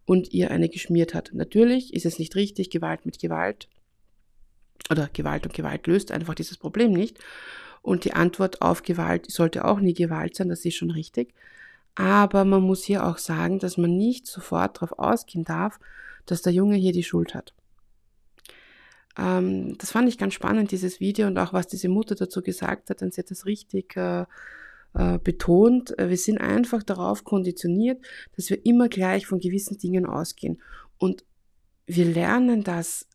und 0.05 0.33
ihr 0.33 0.51
eine 0.51 0.69
geschmiert 0.69 1.15
hat. 1.15 1.31
Natürlich 1.33 1.95
ist 1.95 2.07
es 2.07 2.19
nicht 2.19 2.37
richtig, 2.37 2.71
Gewalt 2.71 3.07
mit 3.07 3.19
Gewalt 3.19 3.69
oder 4.91 5.09
Gewalt 5.13 5.47
und 5.47 5.55
Gewalt 5.55 5.87
löst 5.87 6.13
einfach 6.13 6.35
dieses 6.35 6.59
Problem 6.59 6.93
nicht. 6.93 7.19
Und 7.83 8.05
die 8.05 8.15
Antwort 8.15 8.63
auf 8.63 8.83
Gewalt 8.83 9.31
sollte 9.31 9.65
auch 9.65 9.81
nie 9.81 9.95
Gewalt 9.95 10.37
sein, 10.37 10.49
das 10.49 10.65
ist 10.65 10.77
schon 10.77 10.91
richtig. 10.91 11.35
Aber 11.95 12.45
man 12.45 12.63
muss 12.63 12.85
hier 12.85 13.07
auch 13.07 13.19
sagen, 13.19 13.59
dass 13.59 13.77
man 13.77 13.97
nicht 13.97 14.27
sofort 14.27 14.77
darauf 14.77 14.99
ausgehen 14.99 15.45
darf, 15.45 15.79
dass 16.27 16.43
der 16.43 16.53
Junge 16.53 16.77
hier 16.77 16.93
die 16.93 17.05
Schuld 17.05 17.35
hat. 17.35 17.55
Ähm, 19.18 19.76
das 19.78 19.90
fand 19.90 20.09
ich 20.09 20.18
ganz 20.18 20.35
spannend, 20.35 20.71
dieses 20.71 21.00
Video 21.00 21.26
und 21.26 21.38
auch 21.38 21.52
was 21.52 21.66
diese 21.66 21.88
Mutter 21.88 22.14
dazu 22.14 22.42
gesagt 22.42 22.90
hat, 22.90 23.00
denn 23.00 23.11
sie 23.11 23.21
hat 23.21 23.30
das 23.30 23.47
richtig 23.47 23.97
äh, 23.97 24.25
äh, 24.94 25.18
betont. 25.18 25.94
Wir 25.99 26.16
sind 26.16 26.38
einfach 26.38 26.83
darauf 26.83 27.25
konditioniert, 27.25 28.00
dass 28.37 28.50
wir 28.50 28.64
immer 28.64 28.88
gleich 28.88 29.26
von 29.26 29.40
gewissen 29.40 29.78
Dingen 29.78 30.06
ausgehen. 30.06 30.61
Und 30.99 31.25
wir 31.87 32.06
lernen 32.06 32.64
das 32.64 33.06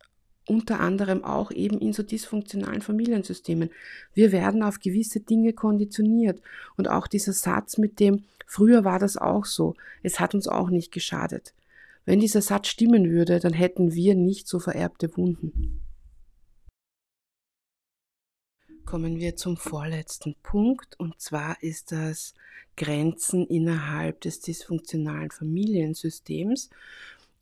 unter 0.45 0.79
anderem 0.79 1.23
auch 1.23 1.51
eben 1.51 1.79
in 1.79 1.93
so 1.93 2.03
dysfunktionalen 2.03 2.81
Familiensystemen. 2.81 3.69
Wir 4.13 4.31
werden 4.31 4.63
auf 4.63 4.79
gewisse 4.79 5.19
Dinge 5.19 5.53
konditioniert. 5.53 6.41
Und 6.75 6.89
auch 6.89 7.07
dieser 7.07 7.33
Satz 7.33 7.77
mit 7.77 7.99
dem, 7.99 8.23
früher 8.47 8.83
war 8.83 8.99
das 8.99 9.15
auch 9.15 9.45
so, 9.45 9.75
es 10.01 10.19
hat 10.19 10.33
uns 10.33 10.47
auch 10.47 10.69
nicht 10.69 10.91
geschadet. 10.91 11.53
Wenn 12.05 12.19
dieser 12.19 12.41
Satz 12.41 12.67
stimmen 12.67 13.11
würde, 13.11 13.39
dann 13.39 13.53
hätten 13.53 13.93
wir 13.93 14.15
nicht 14.15 14.47
so 14.47 14.59
vererbte 14.59 15.15
Wunden. 15.15 15.81
Kommen 18.89 19.19
wir 19.19 19.35
zum 19.35 19.55
vorletzten 19.55 20.33
Punkt 20.41 20.99
und 20.99 21.21
zwar 21.21 21.61
ist 21.61 21.91
das 21.91 22.33
Grenzen 22.75 23.45
innerhalb 23.45 24.19
des 24.21 24.39
dysfunktionalen 24.39 25.29
Familiensystems 25.29 26.71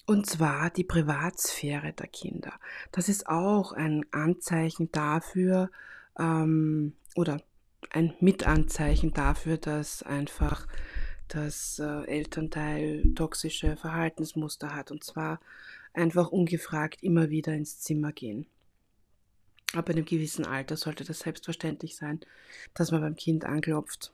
und 0.05 0.25
zwar 0.25 0.69
die 0.71 0.83
Privatsphäre 0.83 1.93
der 1.93 2.07
Kinder. 2.07 2.51
Das 2.91 3.07
ist 3.07 3.29
auch 3.29 3.71
ein 3.71 4.05
Anzeichen 4.11 4.91
dafür 4.91 5.71
ähm, 6.19 6.91
oder 7.15 7.41
ein 7.91 8.13
Mitanzeichen 8.19 9.13
dafür, 9.13 9.55
dass 9.55 10.03
einfach 10.03 10.67
das 11.29 11.79
äh, 11.79 12.07
Elternteil 12.07 13.13
toxische 13.15 13.77
Verhaltensmuster 13.77 14.75
hat 14.75 14.91
und 14.91 15.01
zwar 15.01 15.39
einfach 15.93 16.27
ungefragt 16.27 17.03
immer 17.03 17.29
wieder 17.29 17.53
ins 17.53 17.79
Zimmer 17.79 18.11
gehen. 18.11 18.47
Ab 19.73 19.89
einem 19.89 20.05
gewissen 20.05 20.45
Alter 20.45 20.77
sollte 20.77 21.03
das 21.03 21.19
selbstverständlich 21.19 21.95
sein, 21.95 22.21
dass 22.73 22.91
man 22.91 23.01
beim 23.01 23.15
Kind 23.15 23.45
anklopft 23.45 24.13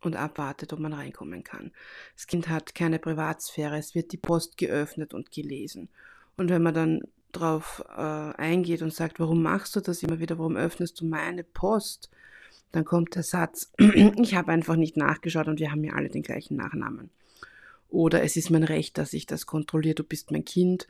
und 0.00 0.16
abwartet, 0.16 0.72
ob 0.72 0.80
man 0.80 0.92
reinkommen 0.92 1.44
kann. 1.44 1.72
Das 2.14 2.26
Kind 2.26 2.48
hat 2.48 2.74
keine 2.74 2.98
Privatsphäre, 2.98 3.76
es 3.76 3.94
wird 3.94 4.12
die 4.12 4.16
Post 4.16 4.56
geöffnet 4.56 5.14
und 5.14 5.30
gelesen. 5.30 5.88
Und 6.36 6.50
wenn 6.50 6.62
man 6.62 6.74
dann 6.74 7.02
darauf 7.32 7.84
äh, 7.88 8.00
eingeht 8.00 8.82
und 8.82 8.92
sagt, 8.92 9.20
warum 9.20 9.42
machst 9.42 9.76
du 9.76 9.80
das 9.80 10.02
immer 10.02 10.18
wieder, 10.18 10.38
warum 10.38 10.56
öffnest 10.56 11.00
du 11.00 11.04
meine 11.04 11.44
Post, 11.44 12.10
dann 12.72 12.84
kommt 12.84 13.14
der 13.14 13.22
Satz, 13.22 13.72
ich 13.78 14.34
habe 14.34 14.52
einfach 14.52 14.76
nicht 14.76 14.96
nachgeschaut 14.96 15.48
und 15.48 15.58
wir 15.60 15.70
haben 15.70 15.84
ja 15.84 15.94
alle 15.94 16.08
den 16.08 16.22
gleichen 16.22 16.56
Nachnamen. 16.56 17.10
Oder 17.90 18.22
es 18.22 18.36
ist 18.36 18.50
mein 18.50 18.64
Recht, 18.64 18.98
dass 18.98 19.12
ich 19.12 19.26
das 19.26 19.46
kontrolliere, 19.46 19.94
du 19.94 20.04
bist 20.04 20.30
mein 20.30 20.44
Kind 20.44 20.86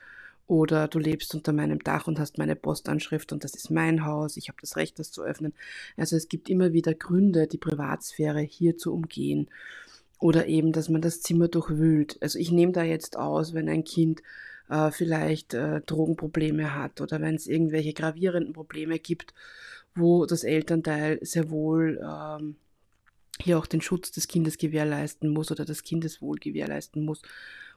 oder 0.48 0.88
du 0.88 0.98
lebst 0.98 1.34
unter 1.34 1.52
meinem 1.52 1.78
Dach 1.78 2.08
und 2.08 2.18
hast 2.18 2.38
meine 2.38 2.56
Postanschrift 2.56 3.32
und 3.32 3.44
das 3.44 3.54
ist 3.54 3.70
mein 3.70 4.06
Haus, 4.06 4.38
ich 4.38 4.48
habe 4.48 4.58
das 4.62 4.76
Recht, 4.76 4.98
das 4.98 5.12
zu 5.12 5.22
öffnen. 5.22 5.52
Also 5.96 6.16
es 6.16 6.28
gibt 6.28 6.48
immer 6.48 6.72
wieder 6.72 6.94
Gründe, 6.94 7.46
die 7.46 7.58
Privatsphäre 7.58 8.40
hier 8.40 8.76
zu 8.78 8.92
umgehen. 8.94 9.48
Oder 10.18 10.46
eben, 10.46 10.72
dass 10.72 10.88
man 10.88 11.02
das 11.02 11.20
Zimmer 11.20 11.46
durchwühlt. 11.46 12.16
Also 12.22 12.38
ich 12.40 12.50
nehme 12.50 12.72
da 12.72 12.82
jetzt 12.82 13.16
aus, 13.16 13.54
wenn 13.54 13.68
ein 13.68 13.84
Kind 13.84 14.22
äh, 14.70 14.90
vielleicht 14.90 15.52
äh, 15.52 15.82
Drogenprobleme 15.82 16.74
hat 16.74 17.02
oder 17.02 17.20
wenn 17.20 17.34
es 17.34 17.46
irgendwelche 17.46 17.92
gravierenden 17.92 18.54
Probleme 18.54 18.98
gibt, 18.98 19.34
wo 19.94 20.24
das 20.24 20.44
Elternteil 20.44 21.18
sehr 21.22 21.50
wohl 21.50 22.00
ähm, 22.02 22.56
hier 23.40 23.58
auch 23.58 23.66
den 23.66 23.82
Schutz 23.82 24.12
des 24.12 24.28
Kindes 24.28 24.56
gewährleisten 24.56 25.28
muss 25.28 25.50
oder 25.52 25.66
das 25.66 25.82
Kindeswohl 25.82 26.38
gewährleisten 26.38 27.04
muss 27.04 27.22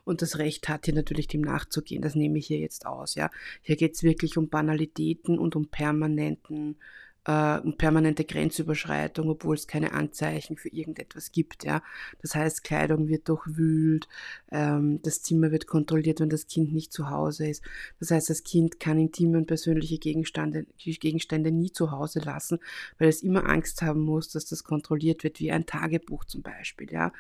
und 0.04 0.22
das 0.22 0.38
Recht 0.38 0.70
hat, 0.70 0.86
hier 0.86 0.94
natürlich 0.94 1.28
dem 1.28 1.42
nachzugehen. 1.42 2.02
Das 2.02 2.16
nehme 2.16 2.38
ich 2.40 2.48
hier 2.48 2.60
jetzt 2.60 2.86
aus. 2.86 3.16
Ja. 3.16 3.30
Hier 3.62 3.76
geht 3.76 3.96
es 3.96 4.04
wirklich 4.04 4.38
um 4.38 4.50
Banalitäten 4.50 5.38
und 5.38 5.56
um 5.56 5.68
permanenten 5.68 6.78
äh, 7.26 7.60
permanente 7.78 8.24
Grenzüberschreitung, 8.24 9.30
obwohl 9.30 9.56
es 9.56 9.68
keine 9.68 9.94
Anzeichen 9.94 10.58
für 10.58 10.70
irgendetwas 10.70 11.32
gibt. 11.32 11.64
Ja? 11.64 11.84
Das 12.22 12.36
heißt, 12.36 12.64
Kleidung 12.64 13.08
wird 13.08 13.30
durchwühlt, 13.30 14.08
ähm, 14.52 15.02
das 15.04 15.22
Zimmer 15.22 15.52
wird 15.52 15.68
kontrolliert, 15.68 16.20
wenn 16.20 16.30
das 16.30 16.48
Kind 16.48 16.74
nicht 16.74 16.92
zu 16.92 17.10
Hause 17.10 17.48
ist. 17.48 17.64
Das 18.00 18.12
heißt, 18.12 18.30
das 18.30 18.44
Kind 18.44 18.80
kann 18.80 18.98
intime 18.98 19.38
und 19.38 19.46
persönliche 19.46 20.00
Gegenstände, 20.00 20.66
Gegenstände 20.78 21.52
nie 21.52 21.72
zu 21.72 21.92
Hause 21.92 22.20
lassen, 22.20 22.60
weil 22.98 23.10
es 23.10 23.22
immer 23.22 23.48
Angst 23.48 23.82
haben 23.82 24.02
muss, 24.02 24.30
dass 24.30 24.46
das 24.46 24.64
kontrolliert 24.64 25.24
wird, 25.24 25.40
wie 25.40 25.52
ein 25.52 25.66
Tagebuch 25.66 26.26
zum 26.26 26.42
Beispiel. 26.42 26.92
Ja? 26.92 27.12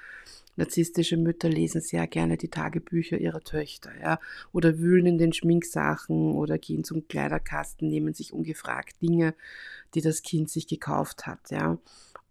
Narzisstische 0.57 1.15
Mütter 1.15 1.47
lesen 1.47 1.79
sehr 1.79 2.05
gerne 2.07 2.37
die 2.37 2.49
Tagebücher 2.49 3.17
ihrer 3.17 3.41
Töchter, 3.41 3.91
ja, 4.01 4.19
oder 4.51 4.79
wühlen 4.79 5.05
in 5.05 5.17
den 5.17 5.31
Schminksachen 5.31 6.35
oder 6.35 6.57
gehen 6.57 6.83
zum 6.83 7.07
Kleiderkasten, 7.07 7.87
nehmen 7.87 8.13
sich 8.13 8.33
ungefragt 8.33 9.01
Dinge, 9.01 9.33
die 9.93 10.01
das 10.01 10.21
Kind 10.21 10.49
sich 10.49 10.67
gekauft 10.67 11.27
hat, 11.27 11.51
ja. 11.51 11.77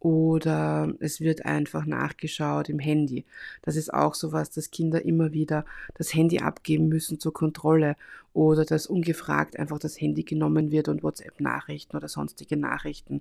Oder 0.00 0.94
es 1.00 1.20
wird 1.20 1.44
einfach 1.44 1.84
nachgeschaut 1.84 2.70
im 2.70 2.78
Handy. 2.78 3.26
Das 3.60 3.76
ist 3.76 3.92
auch 3.92 4.14
so 4.14 4.32
was, 4.32 4.50
dass 4.50 4.70
Kinder 4.70 5.04
immer 5.04 5.32
wieder 5.32 5.66
das 5.94 6.14
Handy 6.14 6.38
abgeben 6.38 6.88
müssen 6.88 7.20
zur 7.20 7.34
Kontrolle 7.34 7.96
oder 8.32 8.64
dass 8.64 8.86
ungefragt 8.86 9.58
einfach 9.58 9.78
das 9.78 10.00
Handy 10.00 10.22
genommen 10.22 10.70
wird 10.70 10.88
und 10.88 11.02
WhatsApp-Nachrichten 11.02 11.96
oder 11.98 12.08
sonstige 12.08 12.56
Nachrichten 12.56 13.20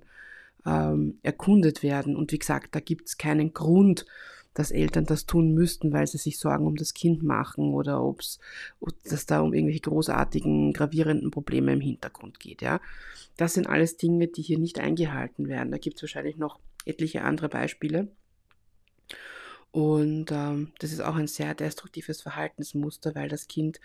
ähm, 0.64 1.18
erkundet 1.22 1.82
werden. 1.82 2.16
Und 2.16 2.32
wie 2.32 2.38
gesagt, 2.38 2.74
da 2.74 2.80
gibt 2.80 3.08
es 3.08 3.18
keinen 3.18 3.52
Grund, 3.52 4.06
dass 4.54 4.70
Eltern 4.70 5.04
das 5.04 5.26
tun 5.26 5.54
müssten, 5.54 5.92
weil 5.92 6.06
sie 6.06 6.18
sich 6.18 6.38
Sorgen 6.38 6.66
um 6.66 6.76
das 6.76 6.92
Kind 6.94 7.22
machen 7.22 7.72
oder 7.72 8.02
ob 8.02 8.20
es 8.20 8.38
da 9.26 9.40
um 9.40 9.54
irgendwelche 9.54 9.80
großartigen, 9.80 10.72
gravierenden 10.72 11.30
Probleme 11.30 11.72
im 11.72 11.80
Hintergrund 11.80 12.40
geht. 12.40 12.60
Ja? 12.62 12.80
Das 13.36 13.54
sind 13.54 13.68
alles 13.68 13.96
Dinge, 13.96 14.26
die 14.28 14.42
hier 14.42 14.58
nicht 14.58 14.80
eingehalten 14.80 15.48
werden. 15.48 15.70
Da 15.70 15.78
gibt 15.78 15.96
es 15.96 16.02
wahrscheinlich 16.02 16.36
noch 16.36 16.58
etliche 16.84 17.22
andere 17.22 17.48
Beispiele. 17.48 18.08
Und 19.72 20.32
ähm, 20.32 20.72
das 20.80 20.92
ist 20.92 21.00
auch 21.00 21.14
ein 21.14 21.28
sehr 21.28 21.54
destruktives 21.54 22.22
Verhaltensmuster, 22.22 23.14
weil 23.14 23.28
das 23.28 23.46
Kind 23.46 23.80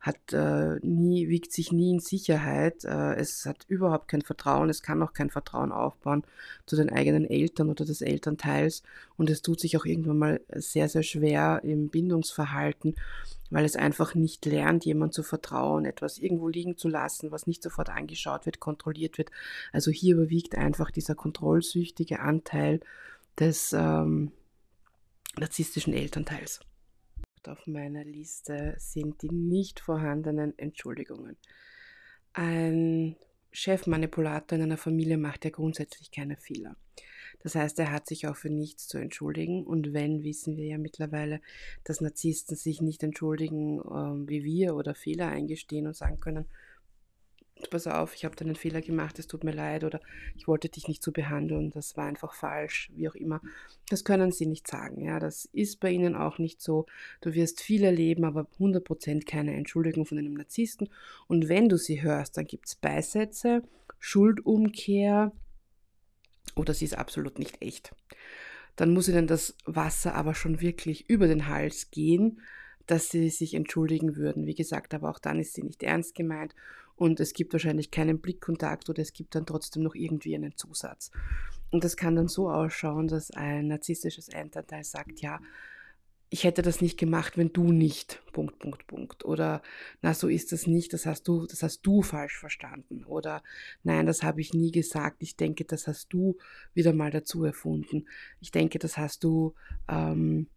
hat 0.00 0.32
äh, 0.32 0.78
nie, 0.82 1.28
wiegt 1.28 1.52
sich 1.52 1.72
nie 1.72 1.90
in 1.90 2.00
Sicherheit. 2.00 2.84
Äh, 2.84 3.14
es 3.14 3.46
hat 3.46 3.64
überhaupt 3.68 4.08
kein 4.08 4.22
Vertrauen, 4.22 4.70
es 4.70 4.82
kann 4.82 5.02
auch 5.02 5.12
kein 5.12 5.30
Vertrauen 5.30 5.72
aufbauen 5.72 6.22
zu 6.66 6.76
den 6.76 6.90
eigenen 6.90 7.24
Eltern 7.24 7.68
oder 7.68 7.84
des 7.84 8.00
Elternteils. 8.00 8.82
Und 9.16 9.28
es 9.30 9.42
tut 9.42 9.60
sich 9.60 9.76
auch 9.76 9.84
irgendwann 9.84 10.18
mal 10.18 10.40
sehr, 10.54 10.88
sehr 10.88 11.02
schwer 11.02 11.60
im 11.64 11.88
Bindungsverhalten, 11.88 12.94
weil 13.50 13.64
es 13.64 13.76
einfach 13.76 14.14
nicht 14.14 14.44
lernt, 14.46 14.84
jemand 14.84 15.14
zu 15.14 15.22
vertrauen, 15.24 15.84
etwas 15.84 16.18
irgendwo 16.18 16.48
liegen 16.48 16.76
zu 16.76 16.88
lassen, 16.88 17.32
was 17.32 17.46
nicht 17.46 17.62
sofort 17.62 17.90
angeschaut 17.90 18.46
wird, 18.46 18.60
kontrolliert 18.60 19.18
wird. 19.18 19.30
Also 19.72 19.90
hier 19.90 20.14
überwiegt 20.14 20.56
einfach 20.56 20.92
dieser 20.92 21.16
kontrollsüchtige 21.16 22.20
Anteil 22.20 22.80
des 23.38 23.72
ähm, 23.72 24.32
narzisstischen 25.38 25.94
Elternteils. 25.94 26.60
Auf 27.46 27.66
meiner 27.66 28.04
Liste 28.04 28.74
sind 28.78 29.22
die 29.22 29.30
nicht 29.30 29.80
vorhandenen 29.80 30.58
Entschuldigungen. 30.58 31.36
Ein 32.34 33.16
Chefmanipulator 33.52 34.56
in 34.58 34.64
einer 34.64 34.76
Familie 34.76 35.16
macht 35.16 35.44
ja 35.44 35.50
grundsätzlich 35.50 36.10
keine 36.10 36.36
Fehler. 36.36 36.76
Das 37.40 37.54
heißt, 37.54 37.78
er 37.78 37.92
hat 37.92 38.06
sich 38.06 38.26
auch 38.26 38.36
für 38.36 38.50
nichts 38.50 38.88
zu 38.88 38.98
entschuldigen. 38.98 39.64
Und 39.64 39.92
wenn, 39.92 40.24
wissen 40.24 40.56
wir 40.56 40.66
ja 40.66 40.78
mittlerweile, 40.78 41.40
dass 41.84 42.00
Narzissten 42.00 42.56
sich 42.56 42.80
nicht 42.80 43.02
entschuldigen 43.02 43.78
äh, 43.78 44.28
wie 44.28 44.44
wir 44.44 44.74
oder 44.74 44.94
Fehler 44.94 45.28
eingestehen 45.28 45.86
und 45.86 45.96
sagen 45.96 46.20
können, 46.20 46.46
pass 47.66 47.86
auf, 47.86 48.14
ich 48.14 48.24
habe 48.24 48.36
da 48.36 48.44
einen 48.44 48.54
Fehler 48.54 48.80
gemacht, 48.80 49.18
es 49.18 49.26
tut 49.26 49.44
mir 49.44 49.52
leid 49.52 49.84
oder 49.84 50.00
ich 50.36 50.46
wollte 50.46 50.68
dich 50.68 50.88
nicht 50.88 51.02
so 51.02 51.12
behandeln, 51.12 51.70
das 51.70 51.96
war 51.96 52.06
einfach 52.06 52.34
falsch, 52.34 52.90
wie 52.94 53.08
auch 53.08 53.14
immer. 53.14 53.40
Das 53.88 54.04
können 54.04 54.32
sie 54.32 54.46
nicht 54.46 54.68
sagen. 54.68 55.02
Ja, 55.02 55.18
das 55.18 55.46
ist 55.52 55.80
bei 55.80 55.90
ihnen 55.90 56.14
auch 56.14 56.38
nicht 56.38 56.60
so. 56.60 56.86
Du 57.20 57.34
wirst 57.34 57.60
viel 57.60 57.84
erleben, 57.84 58.24
aber 58.24 58.46
100% 58.58 59.26
keine 59.26 59.54
Entschuldigung 59.54 60.06
von 60.06 60.18
einem 60.18 60.34
Narzissten. 60.34 60.88
Und 61.26 61.48
wenn 61.48 61.68
du 61.68 61.76
sie 61.76 62.02
hörst, 62.02 62.36
dann 62.36 62.46
gibt 62.46 62.66
es 62.66 62.74
Beisätze, 62.74 63.62
Schuldumkehr 63.98 65.32
oder 66.54 66.74
sie 66.74 66.84
ist 66.84 66.98
absolut 66.98 67.38
nicht 67.38 67.62
echt. 67.62 67.94
Dann 68.76 68.92
muss 68.92 69.08
ihnen 69.08 69.26
das 69.26 69.56
Wasser 69.64 70.14
aber 70.14 70.34
schon 70.34 70.60
wirklich 70.60 71.10
über 71.10 71.26
den 71.26 71.48
Hals 71.48 71.90
gehen, 71.90 72.40
dass 72.86 73.10
sie 73.10 73.28
sich 73.28 73.54
entschuldigen 73.54 74.16
würden. 74.16 74.46
Wie 74.46 74.54
gesagt, 74.54 74.94
aber 74.94 75.10
auch 75.10 75.18
dann 75.18 75.40
ist 75.40 75.54
sie 75.54 75.62
nicht 75.62 75.82
ernst 75.82 76.14
gemeint 76.14 76.54
und 76.98 77.20
es 77.20 77.32
gibt 77.32 77.52
wahrscheinlich 77.52 77.90
keinen 77.90 78.20
Blickkontakt 78.20 78.90
oder 78.90 79.00
es 79.02 79.12
gibt 79.12 79.34
dann 79.34 79.46
trotzdem 79.46 79.84
noch 79.84 79.94
irgendwie 79.94 80.34
einen 80.34 80.56
Zusatz. 80.56 81.10
Und 81.70 81.84
das 81.84 81.96
kann 81.96 82.16
dann 82.16 82.28
so 82.28 82.50
ausschauen, 82.50 83.08
dass 83.08 83.30
ein 83.30 83.68
narzisstisches 83.68 84.28
Elternteil 84.28 84.82
sagt, 84.84 85.20
ja, 85.20 85.40
ich 86.30 86.44
hätte 86.44 86.60
das 86.60 86.80
nicht 86.82 86.98
gemacht, 86.98 87.38
wenn 87.38 87.52
du 87.52 87.72
nicht, 87.72 88.20
Punkt, 88.32 88.58
Punkt, 88.58 88.86
Punkt. 88.86 89.24
Oder, 89.24 89.62
na, 90.02 90.12
so 90.12 90.28
ist 90.28 90.52
das 90.52 90.66
nicht, 90.66 90.92
das 90.92 91.06
hast 91.06 91.26
du, 91.26 91.46
das 91.46 91.62
hast 91.62 91.82
du 91.82 92.02
falsch 92.02 92.36
verstanden. 92.36 93.04
Oder, 93.04 93.42
nein, 93.82 94.04
das 94.04 94.22
habe 94.22 94.40
ich 94.40 94.52
nie 94.52 94.70
gesagt, 94.70 95.22
ich 95.22 95.36
denke, 95.36 95.64
das 95.64 95.86
hast 95.86 96.12
du 96.12 96.36
wieder 96.74 96.92
mal 96.92 97.10
dazu 97.10 97.44
erfunden. 97.44 98.06
Ich 98.40 98.50
denke, 98.50 98.78
das 98.78 98.98
hast 98.98 99.24
du 99.24 99.54
ähm, 99.88 100.48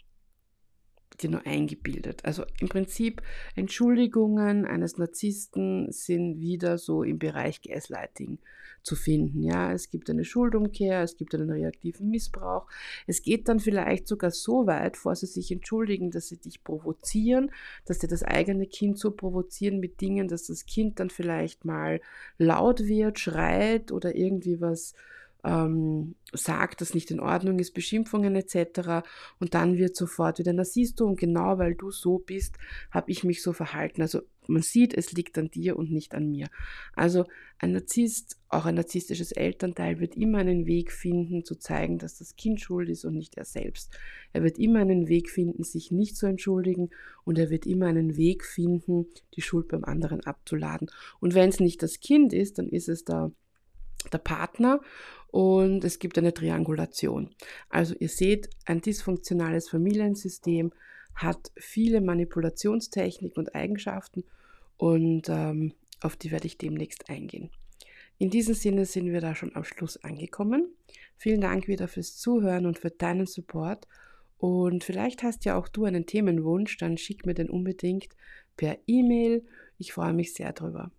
dir 1.18 1.30
nur 1.30 1.46
eingebildet. 1.46 2.24
Also 2.26 2.44
im 2.60 2.70
Prinzip 2.70 3.22
Entschuldigungen 3.56 4.66
eines 4.66 4.98
Narzissten 4.98 5.92
sind 5.92 6.40
wieder 6.40 6.78
so 6.78 7.04
im 7.04 7.20
Bereich 7.20 7.62
Gaslighting 7.62 8.40
zu 8.84 8.96
finden. 8.96 9.44
Ja, 9.44 9.72
es 9.72 9.90
gibt 9.90 10.10
eine 10.10 10.26
Schuldumkehr, 10.26 11.04
es 11.04 11.18
gibt 11.18 11.36
einen 11.36 11.50
reaktiven 11.50 12.10
Missbrauch. 12.10 12.68
Es 13.08 13.22
geht 13.22 13.48
dann 13.48 13.60
vielleicht 13.60 14.08
sogar 14.08 14.32
so 14.32 14.66
weit, 14.66 14.98
vor 14.98 15.16
sie 15.16 15.28
sich 15.28 15.52
entschuldigen, 15.52 16.12
dass 16.12 16.30
sie 16.30 16.38
dich 16.38 16.64
provozieren, 16.64 17.52
dass 17.86 18.00
sie 18.00 18.08
das 18.08 18.24
eigene 18.24 18.66
Kind 18.66 18.98
so 18.98 19.12
provozieren 19.12 19.80
mit 19.80 20.02
Dingen, 20.02 20.28
dass 20.28 20.48
das 20.48 20.66
Kind 20.66 21.00
dann 21.00 21.10
vielleicht 21.10 21.66
mal 21.66 22.02
laut 22.38 22.88
wird, 22.88 23.20
schreit 23.20 23.92
oder 23.92 24.16
irgendwie 24.16 24.62
was 24.62 24.94
ähm, 25.44 26.16
sagt, 26.34 26.82
dass 26.82 26.94
nicht 26.94 27.12
in 27.12 27.20
Ordnung 27.20 27.60
ist, 27.60 27.74
Beschimpfungen 27.74 28.36
etc. 28.36 29.06
Und 29.40 29.54
dann 29.54 29.78
wird 29.78 29.96
sofort 29.96 30.40
wieder, 30.40 30.54
na 30.54 30.64
siehst 30.64 31.00
du, 31.00 31.06
und 31.06 31.20
genau 31.20 31.58
weil 31.58 31.76
du 31.76 31.92
so 31.92 32.20
bist, 32.20 32.58
habe 32.92 33.12
ich 33.12 33.24
mich 33.24 33.42
so 33.42 33.54
verhalten. 33.54 34.02
Also 34.02 34.22
man 34.48 34.62
sieht, 34.62 34.94
es 34.94 35.12
liegt 35.12 35.38
an 35.38 35.50
dir 35.50 35.78
und 35.78 35.92
nicht 35.92 36.14
an 36.14 36.30
mir. 36.30 36.48
Also 36.96 37.26
ein 37.58 37.72
Narzisst, 37.72 38.38
auch 38.50 38.66
ein 38.66 38.76
narzisstisches 38.76 39.32
Elternteil 39.32 40.00
wird 40.00 40.16
immer 40.16 40.40
einen 40.40 40.66
Weg 40.66 40.92
finden, 40.92 41.46
zu 41.46 41.56
zeigen, 41.56 41.98
dass 42.00 42.18
das 42.18 42.36
Kind 42.36 42.60
schuld 42.60 42.90
ist 42.90 43.06
und 43.06 43.16
nicht 43.16 43.38
er 43.38 43.46
selbst. 43.46 43.92
Er 44.34 44.44
wird 44.44 44.58
immer 44.58 44.80
einen 44.80 45.08
Weg 45.08 45.30
finden, 45.30 45.64
sich 45.64 45.92
nicht 45.92 46.18
zu 46.18 46.26
entschuldigen 46.26 46.90
und 47.24 47.38
er 47.38 47.50
wird 47.50 47.66
immer 47.66 47.88
einen 47.88 48.18
Weg 48.18 48.44
finden, 48.46 49.08
die 49.36 49.42
Schuld 49.42 49.68
beim 49.68 49.84
anderen 49.84 50.22
abzuladen. 50.22 50.90
Und 51.20 51.34
wenn 51.34 51.50
es 51.50 51.60
nicht 51.60 51.82
das 51.84 52.00
Kind 52.00 52.34
ist, 52.34 52.58
dann 52.58 52.68
ist 52.68 52.90
es 52.90 53.06
der, 53.06 53.32
der 54.12 54.18
Partner 54.18 54.82
und 55.32 55.84
es 55.84 56.00
gibt 56.00 56.18
eine 56.18 56.34
Triangulation. 56.34 57.34
Also 57.70 57.96
ihr 58.00 58.10
seht, 58.10 58.50
ein 58.66 58.82
dysfunktionales 58.82 59.70
Familiensystem 59.70 60.72
hat 61.16 61.52
viele 61.56 62.02
Manipulationstechniken 62.02 63.38
und 63.38 63.56
Eigenschaften 63.56 64.24
und 64.78 65.30
ähm, 65.30 65.74
auf 66.02 66.16
die 66.18 66.32
werde 66.32 66.48
ich 66.48 66.58
demnächst 66.58 67.10
eingehen. 67.10 67.50
In 68.18 68.30
diesem 68.30 68.54
Sinne 68.54 68.86
sind 68.86 69.12
wir 69.12 69.22
da 69.22 69.34
schon 69.34 69.56
am 69.56 69.64
Schluss 69.64 69.98
angekommen. 70.04 70.68
Vielen 71.18 71.42
Dank 71.42 71.68
wieder 71.68 71.88
fürs 71.88 72.18
Zuhören 72.18 72.66
und 72.66 72.78
für 72.78 72.92
deinen 72.92 73.26
Support. 73.26 73.88
Und 74.38 74.84
vielleicht 74.84 75.24
hast 75.24 75.46
ja 75.46 75.58
auch 75.58 75.68
du 75.68 75.86
einen 75.86 76.06
Themenwunsch, 76.06 76.78
dann 76.78 76.98
schick 76.98 77.26
mir 77.26 77.34
den 77.34 77.50
unbedingt 77.50 78.10
per 78.58 78.78
E-Mail. 78.86 79.46
Ich 79.78 79.94
freue 79.94 80.14
mich 80.14 80.34
sehr 80.34 80.54
drüber. 80.54 80.92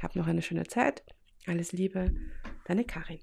Hab 0.00 0.16
noch 0.16 0.26
eine 0.26 0.42
schöne 0.42 0.64
Zeit. 0.64 1.04
Alles 1.46 1.72
Liebe, 1.72 2.14
deine 2.64 2.84
Karin. 2.84 3.20